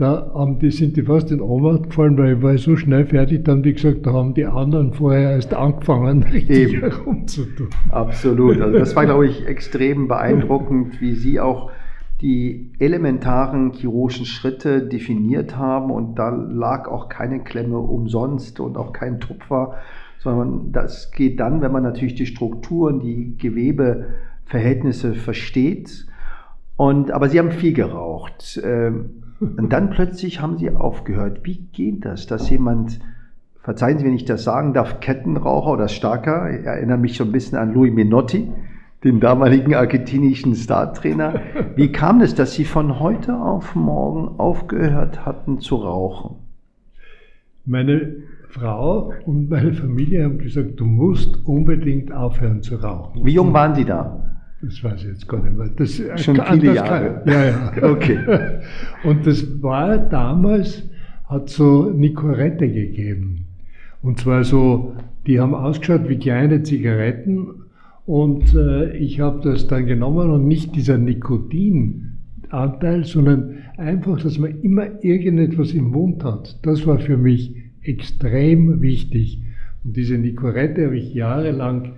da 0.00 0.30
haben 0.34 0.58
die, 0.58 0.70
sind 0.70 0.96
die 0.96 1.02
fast 1.02 1.30
in 1.30 1.42
Ohnmacht 1.42 1.90
gefallen, 1.90 2.16
weil 2.16 2.36
ich 2.36 2.42
war 2.42 2.56
so 2.56 2.74
schnell 2.74 3.04
fertig, 3.04 3.44
dann 3.44 3.62
wie 3.64 3.74
gesagt, 3.74 4.06
da 4.06 4.14
haben 4.14 4.32
die 4.32 4.46
anderen 4.46 4.94
vorher 4.94 5.32
erst 5.32 5.52
angefangen, 5.52 6.22
richtig 6.32 6.72
Eben. 6.72 6.80
herumzutun. 6.80 7.68
Absolut. 7.90 8.60
Also 8.62 8.78
das 8.78 8.96
war, 8.96 9.04
glaube 9.04 9.26
ich, 9.26 9.46
extrem 9.46 10.08
beeindruckend, 10.08 11.02
wie 11.02 11.14
Sie 11.14 11.38
auch 11.38 11.70
die 12.22 12.72
elementaren 12.78 13.72
chirurgischen 13.72 14.24
Schritte 14.24 14.82
definiert 14.82 15.56
haben 15.56 15.90
und 15.90 16.18
da 16.18 16.30
lag 16.30 16.88
auch 16.88 17.10
keine 17.10 17.40
Klemme 17.40 17.78
umsonst 17.78 18.58
und 18.58 18.78
auch 18.78 18.92
kein 18.94 19.20
Tupfer, 19.20 19.74
sondern 20.18 20.72
das 20.72 21.12
geht 21.12 21.40
dann, 21.40 21.60
wenn 21.60 21.72
man 21.72 21.82
natürlich 21.82 22.14
die 22.14 22.26
Strukturen, 22.26 23.00
die 23.00 23.36
Gewebeverhältnisse 23.36 25.14
versteht. 25.14 26.06
Und, 26.76 27.10
aber 27.10 27.28
Sie 27.28 27.38
haben 27.38 27.52
viel 27.52 27.74
geraucht. 27.74 28.60
Ähm, 28.64 29.19
und 29.40 29.72
dann 29.72 29.90
plötzlich 29.90 30.40
haben 30.40 30.58
Sie 30.58 30.70
aufgehört. 30.70 31.40
Wie 31.44 31.56
geht 31.72 32.04
das, 32.04 32.26
dass 32.26 32.50
jemand, 32.50 33.00
verzeihen 33.62 33.98
Sie, 33.98 34.04
wenn 34.04 34.14
ich 34.14 34.26
das 34.26 34.44
sagen 34.44 34.74
darf, 34.74 35.00
Kettenraucher 35.00 35.72
oder 35.72 35.88
Starker, 35.88 36.50
ich 36.50 36.66
erinnere 36.66 36.98
mich 36.98 37.16
so 37.16 37.24
ein 37.24 37.32
bisschen 37.32 37.58
an 37.58 37.72
Louis 37.72 37.92
Menotti, 37.92 38.48
den 39.02 39.18
damaligen 39.18 39.74
argentinischen 39.74 40.54
Startrainer. 40.54 41.40
Wie 41.74 41.90
kam 41.90 42.20
es, 42.20 42.34
dass 42.34 42.54
Sie 42.54 42.64
von 42.64 43.00
heute 43.00 43.34
auf 43.34 43.74
morgen 43.74 44.38
aufgehört 44.38 45.24
hatten 45.24 45.58
zu 45.60 45.76
rauchen? 45.76 46.36
Meine 47.64 48.16
Frau 48.48 49.12
und 49.24 49.48
meine 49.48 49.72
Familie 49.72 50.24
haben 50.24 50.38
gesagt, 50.38 50.78
du 50.78 50.84
musst 50.84 51.46
unbedingt 51.46 52.12
aufhören 52.12 52.62
zu 52.62 52.76
rauchen. 52.76 53.24
Wie 53.24 53.32
jung 53.32 53.54
waren 53.54 53.74
Sie 53.74 53.84
da? 53.84 54.39
Das 54.62 54.84
weiß 54.84 55.02
ich 55.02 55.08
jetzt 55.08 55.28
gar 55.28 55.42
nicht 55.42 55.56
mehr. 55.56 55.70
Das, 55.74 55.98
äh, 55.98 56.18
Schon 56.18 56.36
viele 56.36 56.74
Jahre. 56.74 57.22
Kann, 57.24 57.32
ja, 57.32 57.44
ja. 57.46 57.72
Okay. 57.82 58.18
Und 59.04 59.26
das 59.26 59.62
war 59.62 59.96
damals, 59.96 60.82
hat 61.26 61.48
so 61.48 61.90
Nicorette 61.90 62.68
gegeben. 62.68 63.46
Und 64.02 64.18
zwar 64.18 64.44
so, 64.44 64.94
die 65.26 65.40
haben 65.40 65.54
ausgeschaut 65.54 66.08
wie 66.08 66.18
kleine 66.18 66.62
Zigaretten 66.62 67.48
und 68.06 68.54
äh, 68.54 68.96
ich 68.96 69.20
habe 69.20 69.40
das 69.42 69.68
dann 69.68 69.86
genommen 69.86 70.30
und 70.30 70.48
nicht 70.48 70.74
dieser 70.74 70.98
Nikotinanteil, 70.98 73.04
sondern 73.04 73.58
einfach, 73.76 74.20
dass 74.20 74.38
man 74.38 74.60
immer 74.62 75.04
irgendetwas 75.04 75.72
im 75.72 75.90
Mund 75.90 76.24
hat. 76.24 76.58
Das 76.62 76.86
war 76.86 76.98
für 76.98 77.16
mich 77.16 77.54
extrem 77.82 78.80
wichtig. 78.80 79.42
Und 79.84 79.96
diese 79.96 80.18
Nicorette 80.18 80.86
habe 80.86 80.98
ich 80.98 81.14
jahrelang, 81.14 81.92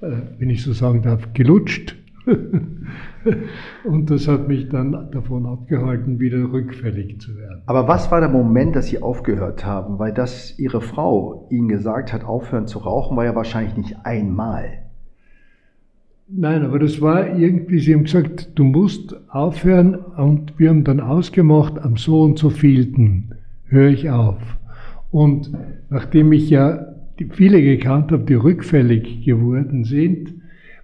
äh, 0.00 0.10
wenn 0.38 0.50
ich 0.50 0.62
so 0.62 0.72
sagen 0.72 1.02
darf, 1.02 1.32
gelutscht. 1.32 1.96
und 3.84 4.10
das 4.10 4.26
hat 4.26 4.48
mich 4.48 4.68
dann 4.68 5.10
davon 5.12 5.46
abgehalten, 5.46 6.18
wieder 6.18 6.52
rückfällig 6.52 7.20
zu 7.20 7.36
werden. 7.36 7.62
Aber 7.66 7.86
was 7.86 8.10
war 8.10 8.20
der 8.20 8.28
Moment, 8.28 8.74
dass 8.74 8.88
Sie 8.88 9.00
aufgehört 9.00 9.64
haben? 9.64 9.98
Weil 9.98 10.12
das 10.12 10.58
Ihre 10.58 10.80
Frau 10.80 11.46
Ihnen 11.50 11.68
gesagt 11.68 12.12
hat, 12.12 12.24
aufhören 12.24 12.66
zu 12.66 12.80
rauchen, 12.80 13.16
war 13.16 13.24
ja 13.24 13.34
wahrscheinlich 13.34 13.76
nicht 13.76 13.96
einmal. 14.04 14.86
Nein, 16.28 16.64
aber 16.64 16.80
das 16.80 17.00
war 17.00 17.36
irgendwie, 17.36 17.78
Sie 17.78 17.94
haben 17.94 18.04
gesagt, 18.04 18.50
du 18.56 18.64
musst 18.64 19.14
aufhören 19.30 19.94
und 19.94 20.58
wir 20.58 20.70
haben 20.70 20.82
dann 20.82 20.98
ausgemacht, 20.98 21.78
am 21.78 21.96
so 21.96 22.22
und 22.22 22.38
so 22.38 22.50
vielten 22.50 23.30
höre 23.66 23.90
ich 23.90 24.10
auf. 24.10 24.40
Und 25.12 25.52
nachdem 25.88 26.32
ich 26.32 26.50
ja 26.50 26.86
viele 27.30 27.62
gekannt 27.62 28.10
habe, 28.10 28.24
die 28.24 28.34
rückfällig 28.34 29.24
geworden 29.24 29.84
sind, 29.84 30.34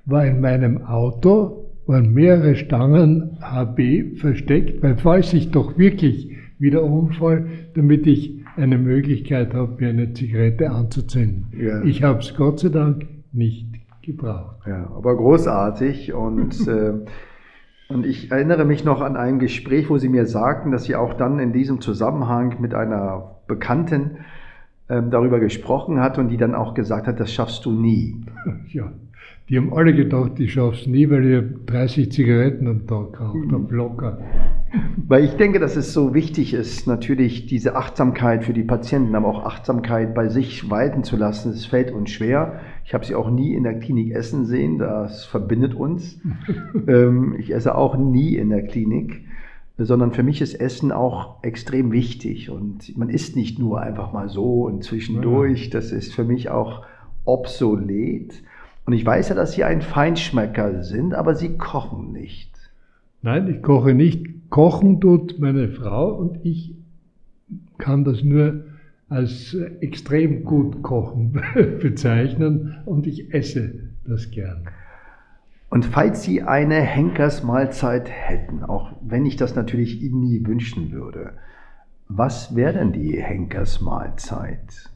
war 0.05 0.27
in 0.27 0.41
meinem 0.41 0.85
Auto 0.85 1.63
waren 1.87 2.13
mehrere 2.13 2.55
Stangen 2.55 3.39
HB 3.41 4.17
versteckt, 4.17 4.83
weil 4.83 4.97
falls 4.97 5.33
ich 5.33 5.51
doch 5.51 5.79
wirklich 5.79 6.31
wieder 6.59 6.85
umfall, 6.85 7.47
damit 7.75 8.07
ich 8.07 8.41
eine 8.57 8.79
Möglichkeit 8.79 9.53
habe, 9.55 9.77
mir 9.81 9.89
eine 9.89 10.13
Zigarette 10.13 10.71
anzuzünden. 10.71 11.47
Ja. 11.59 11.83
Ich 11.83 12.03
habe 12.03 12.21
es 12.21 12.35
Gott 12.37 12.61
sei 12.61 12.69
Dank 12.69 13.07
nicht 13.33 13.67
gebraucht. 14.03 14.59
Ja, 14.67 14.91
aber 14.95 15.17
großartig 15.17 16.13
und 16.13 16.67
äh, 16.69 16.93
und 17.89 18.07
ich 18.07 18.31
erinnere 18.31 18.65
mich 18.65 18.85
noch 18.85 19.03
an 19.03 19.17
ein 19.17 19.39
Gespräch, 19.39 19.91
wo 19.91 19.99
Sie 19.99 20.09
mir 20.09 20.25
sagten, 20.25 20.71
dass 20.71 20.85
Sie 20.85 20.97
auch 20.97 21.13
dann 21.13 21.39
in 21.39 21.53
diesem 21.53 21.83
Zusammenhang 21.83 22.57
mit 22.59 22.75
einer 22.75 23.37
Bekannten 23.47 24.19
ähm, 24.89 25.11
darüber 25.11 25.41
gesprochen 25.41 26.01
hat 26.01 26.17
und 26.17 26.29
die 26.29 26.39
dann 26.39 26.55
auch 26.55 26.73
gesagt 26.73 27.07
hat, 27.07 27.21
das 27.21 27.31
schaffst 27.31 27.67
du 27.67 27.73
nie. 27.73 28.25
Ja, 28.69 28.93
die 29.49 29.59
haben 29.59 29.73
alle 29.75 29.95
gedacht, 29.95 30.39
ich 30.39 30.53
schaff's 30.53 30.87
nie, 30.87 31.11
weil 31.11 31.27
ich 31.27 31.67
30 31.67 32.13
Zigaretten 32.13 32.69
am 32.69 32.87
Tag 32.87 33.15
geraucht 33.15 33.53
habe, 33.53 33.75
locker. 33.75 34.19
Weil 35.09 35.25
ich 35.25 35.33
denke, 35.33 35.59
dass 35.59 35.77
es 35.77 35.93
so 35.93 36.15
wichtig 36.15 36.55
ist, 36.55 36.87
natürlich 36.87 37.47
diese 37.47 37.77
Achtsamkeit 37.77 38.45
für 38.45 38.53
die 38.53 38.63
Patienten, 38.63 39.15
aber 39.15 39.29
auch 39.29 39.45
Achtsamkeit 39.45 40.15
bei 40.15 40.29
sich 40.29 40.71
walten 40.71 41.03
zu 41.05 41.17
lassen. 41.17 41.51
Es 41.51 41.67
fällt 41.67 41.91
uns 41.91 42.11
schwer. 42.11 42.61
Ich 42.85 42.95
habe 42.95 43.05
sie 43.05 43.15
auch 43.15 43.31
nie 43.31 43.55
in 43.55 43.65
der 43.65 43.79
Klinik 43.79 44.15
essen 44.15 44.47
sehen, 44.47 44.79
das 44.79 45.25
verbindet 45.25 45.75
uns. 45.75 46.21
Ähm, 46.89 47.37
ich 47.39 47.55
esse 47.55 47.77
auch 47.77 47.97
nie 47.97 48.35
in 48.35 48.51
der 48.51 48.67
Klinik, 48.67 49.25
sondern 49.79 50.13
für 50.13 50.23
mich 50.23 50.41
ist 50.41 50.55
Essen 50.55 50.91
auch 50.91 51.43
extrem 51.43 51.93
wichtig. 51.93 52.51
Und 52.51 52.97
man 52.97 53.09
isst 53.09 53.37
nicht 53.37 53.59
nur 53.59 53.81
einfach 53.81 54.13
mal 54.13 54.29
so 54.29 54.65
und 54.65 54.83
zwischendurch. 54.83 55.71
Das 55.71 55.93
ist 55.93 56.13
für 56.15 56.25
mich 56.25 56.51
auch 56.51 56.83
obsolet. 57.25 58.43
Und 58.85 58.93
ich 58.93 59.07
weiß 59.07 59.29
ja, 59.29 59.35
dass 59.35 59.53
Sie 59.53 59.65
ein 59.65 59.83
Feinschmecker 59.83 60.83
sind, 60.83 61.15
aber 61.15 61.35
Sie 61.35 61.57
kochen 61.57 62.13
nicht. 62.13 62.51
Nein, 63.23 63.49
ich 63.49 63.63
koche 63.63 63.95
nicht. 63.95 64.51
Kochen 64.51 65.01
tut 65.01 65.39
meine 65.39 65.69
Frau 65.69 66.13
und 66.13 66.45
ich 66.45 66.75
kann 67.79 68.05
das 68.05 68.23
nur 68.23 68.65
als 69.09 69.55
extrem 69.81 70.45
gut 70.45 70.83
kochen 70.83 71.41
bezeichnen 71.81 72.77
und 72.85 73.07
ich 73.07 73.33
esse 73.33 73.91
das 74.05 74.31
gern. 74.31 74.69
Und 75.71 75.87
falls 75.87 76.23
Sie 76.23 76.43
eine 76.43 76.81
Henkersmahlzeit 76.81 78.11
hätten, 78.11 78.63
auch 78.63 78.93
wenn 79.01 79.25
ich 79.25 79.37
das 79.37 79.55
natürlich 79.55 80.03
Ihnen 80.03 80.21
nie 80.21 80.45
wünschen 80.45 80.93
würde, 80.93 81.33
was 82.09 82.55
wäre 82.55 82.75
denn 82.75 82.93
die 82.93 83.23
Henkersmahlzeit? 83.23 84.91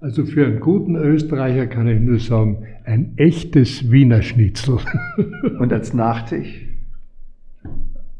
Also 0.00 0.24
für 0.24 0.46
einen 0.46 0.60
guten 0.60 0.94
Österreicher 0.94 1.66
kann 1.66 1.88
ich 1.88 2.00
nur 2.00 2.20
sagen, 2.20 2.64
ein 2.84 3.14
echtes 3.16 3.90
Wiener 3.90 4.22
Schnitzel. 4.22 4.78
Und 5.58 5.72
als 5.72 5.92
Nachtisch? 5.92 6.68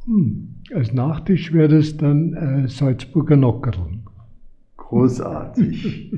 Hm, 0.04 0.54
als 0.74 0.92
Nachtisch 0.92 1.52
wäre 1.52 1.68
das 1.68 1.96
dann 1.96 2.34
äh, 2.34 2.68
Salzburger 2.68 3.36
Nockerln. 3.36 4.02
Großartig. 4.76 6.12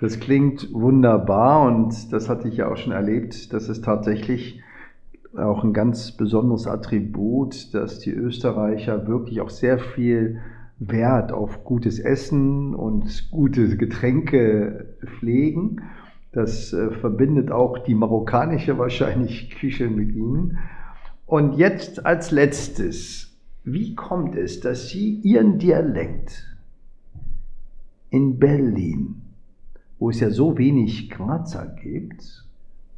Das 0.00 0.20
klingt 0.20 0.72
wunderbar 0.72 1.66
und 1.66 2.12
das 2.12 2.28
hatte 2.28 2.48
ich 2.48 2.58
ja 2.58 2.70
auch 2.70 2.76
schon 2.76 2.92
erlebt. 2.92 3.52
Das 3.52 3.68
ist 3.68 3.84
tatsächlich 3.84 4.60
auch 5.34 5.64
ein 5.64 5.72
ganz 5.72 6.12
besonderes 6.12 6.66
Attribut, 6.66 7.74
dass 7.74 7.98
die 7.98 8.12
Österreicher 8.12 9.06
wirklich 9.06 9.40
auch 9.40 9.50
sehr 9.50 9.78
viel 9.78 10.40
Wert 10.78 11.32
auf 11.32 11.64
gutes 11.64 11.98
Essen 11.98 12.74
und 12.74 13.30
gute 13.30 13.76
Getränke 13.76 14.96
pflegen. 15.18 15.82
Das 16.32 16.72
äh, 16.72 16.90
verbindet 16.90 17.50
auch 17.50 17.78
die 17.78 17.94
marokkanische 17.94 18.76
wahrscheinlich 18.78 19.50
Küche 19.58 19.88
mit 19.88 20.14
ihnen. 20.14 20.58
Und 21.24 21.54
jetzt 21.54 22.04
als 22.04 22.30
letztes, 22.30 23.36
wie 23.64 23.94
kommt 23.94 24.36
es, 24.36 24.60
dass 24.60 24.90
Sie 24.90 25.14
Ihren 25.22 25.58
Dialekt 25.58 26.46
in 28.10 28.38
Berlin, 28.38 29.22
wo 29.98 30.10
es 30.10 30.20
ja 30.20 30.30
so 30.30 30.58
wenig 30.58 31.10
Grazer 31.10 31.74
gibt, 31.82 32.44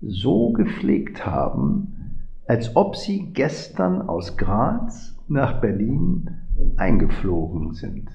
so 0.03 0.53
gepflegt 0.53 1.25
haben, 1.25 1.95
als 2.47 2.77
ob 2.77 2.97
Sie 2.97 3.31
gestern 3.33 4.03
aus 4.03 4.37
Graz 4.37 5.17
nach 5.29 5.61
Berlin 5.61 6.31
eingeflogen 6.77 7.75
sind? 7.75 8.09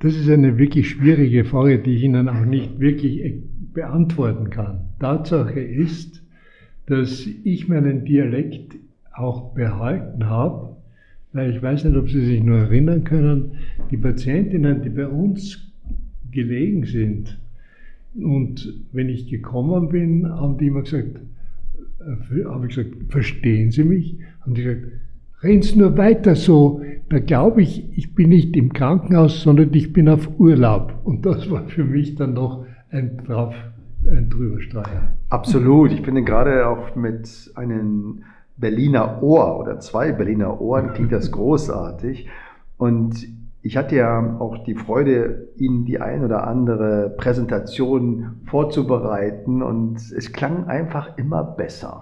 Das 0.00 0.16
ist 0.16 0.28
eine 0.28 0.58
wirklich 0.58 0.90
schwierige 0.90 1.44
Frage, 1.44 1.78
die 1.78 1.94
ich 1.94 2.02
Ihnen 2.02 2.28
auch 2.28 2.44
nicht 2.44 2.80
wirklich 2.80 3.34
beantworten 3.72 4.50
kann. 4.50 4.80
Tatsache 4.98 5.60
ist, 5.60 6.22
dass 6.86 7.26
ich 7.44 7.68
meinen 7.68 8.04
Dialekt 8.04 8.76
auch 9.14 9.54
behalten 9.54 10.26
habe, 10.26 10.76
weil 11.32 11.54
ich 11.54 11.62
weiß 11.62 11.84
nicht, 11.84 11.96
ob 11.96 12.10
Sie 12.10 12.24
sich 12.24 12.42
nur 12.42 12.58
erinnern 12.58 13.04
können, 13.04 13.52
die 13.90 13.96
Patientinnen, 13.96 14.82
die 14.82 14.90
bei 14.90 15.06
uns 15.06 15.72
gelegen 16.30 16.84
sind, 16.84 17.38
und 18.14 18.74
wenn 18.92 19.08
ich 19.08 19.28
gekommen 19.28 19.88
bin, 19.88 20.28
haben 20.28 20.58
die 20.58 20.66
immer 20.66 20.82
gesagt, 20.82 21.18
äh, 22.00 22.44
habe 22.44 22.66
ich 22.66 22.76
gesagt, 22.76 22.94
verstehen 23.08 23.70
Sie 23.70 23.84
mich? 23.84 24.18
Haben 24.40 24.54
die 24.54 24.62
gesagt, 24.62 24.91
reden 25.42 25.62
Sie 25.62 25.78
nur 25.78 25.96
weiter 25.96 26.34
so. 26.34 26.82
Da 27.10 27.18
glaube 27.18 27.62
ich, 27.62 27.96
ich 27.96 28.14
bin 28.14 28.30
nicht 28.30 28.56
im 28.56 28.72
Krankenhaus, 28.72 29.42
sondern 29.42 29.74
ich 29.74 29.92
bin 29.92 30.08
auf 30.08 30.28
Urlaub. 30.38 30.94
Und 31.04 31.26
das 31.26 31.50
war 31.50 31.64
für 31.68 31.84
mich 31.84 32.14
dann 32.14 32.34
noch 32.34 32.64
ein 32.90 33.18
drauf, 33.18 33.54
ein 34.06 34.30
Drüberstreicher. 34.30 35.16
Absolut. 35.28 35.92
Ich 35.92 36.02
finde 36.02 36.22
gerade 36.22 36.66
auch 36.66 36.96
mit 36.96 37.50
einem 37.54 38.22
Berliner 38.56 39.22
Ohr 39.22 39.58
oder 39.58 39.80
zwei 39.80 40.12
Berliner 40.12 40.60
Ohren 40.60 40.92
klingt 40.92 41.12
das 41.12 41.32
großartig. 41.32 42.28
Und 42.78 43.26
ich 43.62 43.76
hatte 43.76 43.96
ja 43.96 44.36
auch 44.40 44.64
die 44.64 44.74
Freude, 44.74 45.48
Ihnen 45.56 45.84
die 45.84 46.00
ein 46.00 46.24
oder 46.24 46.46
andere 46.46 47.14
Präsentation 47.16 48.40
vorzubereiten 48.46 49.62
und 49.62 49.96
es 49.96 50.32
klang 50.32 50.66
einfach 50.66 51.16
immer 51.16 51.44
besser. 51.44 52.00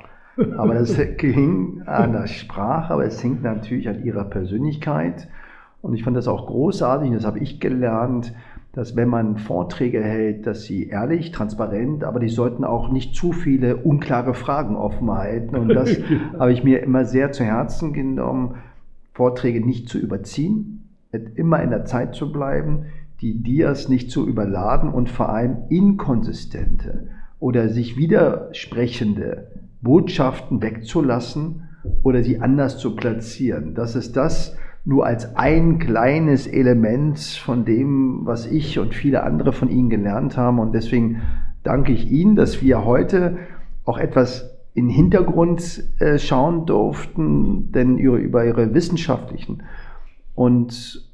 Aber 0.57 0.75
das 0.75 0.95
hing 0.95 1.83
an 1.87 2.13
der 2.13 2.27
Sprache, 2.27 2.93
aber 2.93 3.05
es 3.05 3.23
hängt 3.23 3.43
natürlich 3.43 3.89
an 3.89 4.05
ihrer 4.05 4.25
Persönlichkeit. 4.25 5.29
Und 5.83 5.95
ich 5.95 6.05
fand 6.05 6.17
das 6.17 6.29
auch 6.29 6.47
großartig, 6.47 7.11
das 7.13 7.25
habe 7.25 7.39
ich 7.39 7.61
gelernt, 7.61 8.35
dass 8.73 8.95
wenn 8.95 9.09
man 9.09 9.39
Vorträge 9.39 10.03
hält, 10.03 10.47
dass 10.47 10.63
sie 10.63 10.89
ehrlich, 10.89 11.33
transparent, 11.33 12.05
aber 12.05 12.21
die 12.21 12.29
sollten 12.29 12.65
auch 12.65 12.91
nicht 12.91 13.17
zu 13.17 13.33
viele 13.33 13.77
unklare 13.77 14.35
Fragen 14.35 14.77
offen 14.77 15.11
halten. 15.11 15.57
Und 15.57 15.71
das 15.71 15.91
habe 16.39 16.53
ich 16.53 16.63
mir 16.63 16.83
immer 16.83 17.05
sehr 17.05 17.33
zu 17.33 17.45
Herzen 17.45 17.93
genommen, 17.93 18.57
Vorträge 19.13 19.65
nicht 19.65 19.89
zu 19.89 19.99
überziehen, 19.99 20.89
immer 21.35 21.63
in 21.63 21.71
der 21.71 21.85
Zeit 21.85 22.15
zu 22.15 22.33
bleiben, 22.33 22.87
die 23.21 23.43
Dias 23.43 23.89
nicht 23.89 24.11
zu 24.11 24.27
überladen 24.27 24.91
und 24.91 25.11
vor 25.11 25.29
allem 25.31 25.59
inkonsistente 25.69 27.09
oder 27.39 27.69
sich 27.69 27.97
widersprechende 27.97 29.49
Botschaften 29.83 30.63
wegzulassen 30.63 31.69
oder 32.03 32.23
sie 32.23 32.41
anders 32.41 32.79
zu 32.79 32.95
platzieren. 32.95 33.75
Das 33.75 33.97
ist 33.97 34.17
das 34.17 34.57
nur 34.85 35.07
als 35.07 35.37
ein 35.37 35.79
kleines 35.79 36.47
Element 36.47 37.19
von 37.19 37.65
dem, 37.65 38.21
was 38.25 38.47
ich 38.47 38.79
und 38.79 38.95
viele 38.95 39.23
andere 39.23 39.53
von 39.53 39.69
Ihnen 39.69 39.91
gelernt 39.91 40.37
haben. 40.37 40.59
Und 40.59 40.73
deswegen 40.73 41.23
danke 41.63 41.93
ich 41.93 42.11
Ihnen, 42.11 42.37
dass 42.37 42.63
wir 42.63 42.85
heute 42.85 43.39
auch 43.85 43.99
etwas 43.99 44.59
in 44.75 44.87
den 44.87 44.95
Hintergrund 44.95 45.83
äh, 45.99 46.19
schauen 46.19 46.65
durften, 46.67 47.73
denn 47.73 47.99
über 47.99 48.45
ihre 48.45 48.73
wissenschaftlichen 48.73 49.63
und 50.35 51.11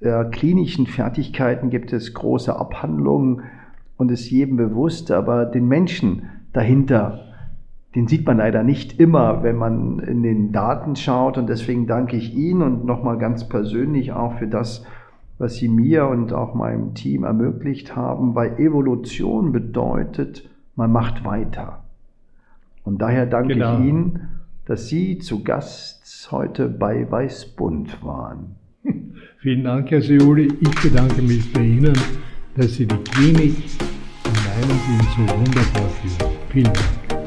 äh, 0.00 0.24
klinischen 0.26 0.86
Fertigkeiten 0.86 1.70
gibt 1.70 1.92
es 1.92 2.14
große 2.14 2.54
Abhandlungen 2.54 3.42
und 3.96 4.10
ist 4.10 4.30
jedem 4.30 4.56
bewusst, 4.56 5.10
aber 5.10 5.46
den 5.46 5.66
Menschen 5.66 6.28
dahinter, 6.52 7.27
den 7.94 8.06
sieht 8.06 8.26
man 8.26 8.38
leider 8.38 8.62
nicht 8.62 9.00
immer, 9.00 9.42
wenn 9.42 9.56
man 9.56 9.98
in 10.00 10.22
den 10.22 10.52
Daten 10.52 10.94
schaut. 10.94 11.38
Und 11.38 11.48
deswegen 11.48 11.86
danke 11.86 12.16
ich 12.16 12.34
Ihnen 12.34 12.62
und 12.62 12.84
nochmal 12.84 13.18
ganz 13.18 13.48
persönlich 13.48 14.12
auch 14.12 14.34
für 14.34 14.46
das, 14.46 14.84
was 15.38 15.54
Sie 15.54 15.68
mir 15.68 16.06
und 16.06 16.32
auch 16.32 16.54
meinem 16.54 16.94
Team 16.94 17.24
ermöglicht 17.24 17.96
haben, 17.96 18.34
weil 18.34 18.58
Evolution 18.58 19.52
bedeutet, 19.52 20.48
man 20.76 20.92
macht 20.92 21.24
weiter. 21.24 21.84
Und 22.84 23.00
daher 23.00 23.26
danke 23.26 23.54
genau. 23.54 23.78
ich 23.78 23.84
Ihnen, 23.86 24.28
dass 24.66 24.88
Sie 24.88 25.18
zu 25.18 25.42
Gast 25.42 26.28
heute 26.30 26.68
bei 26.68 27.10
Weißbund 27.10 28.04
waren. 28.04 28.56
Vielen 29.38 29.64
Dank, 29.64 29.90
Herr 29.90 30.02
Seoli. 30.02 30.48
Ich 30.60 30.82
bedanke 30.82 31.22
mich 31.22 31.52
bei 31.52 31.62
Ihnen, 31.62 31.96
dass 32.54 32.74
Sie 32.74 32.86
die 32.86 32.96
Klinik 33.04 33.56
in 34.24 34.66
meinem 34.66 34.78
Team 34.84 35.26
so 35.26 35.32
wunderbar 35.36 35.88
führen. 35.88 36.32
Vielen 36.50 36.72
Dank. 36.72 37.17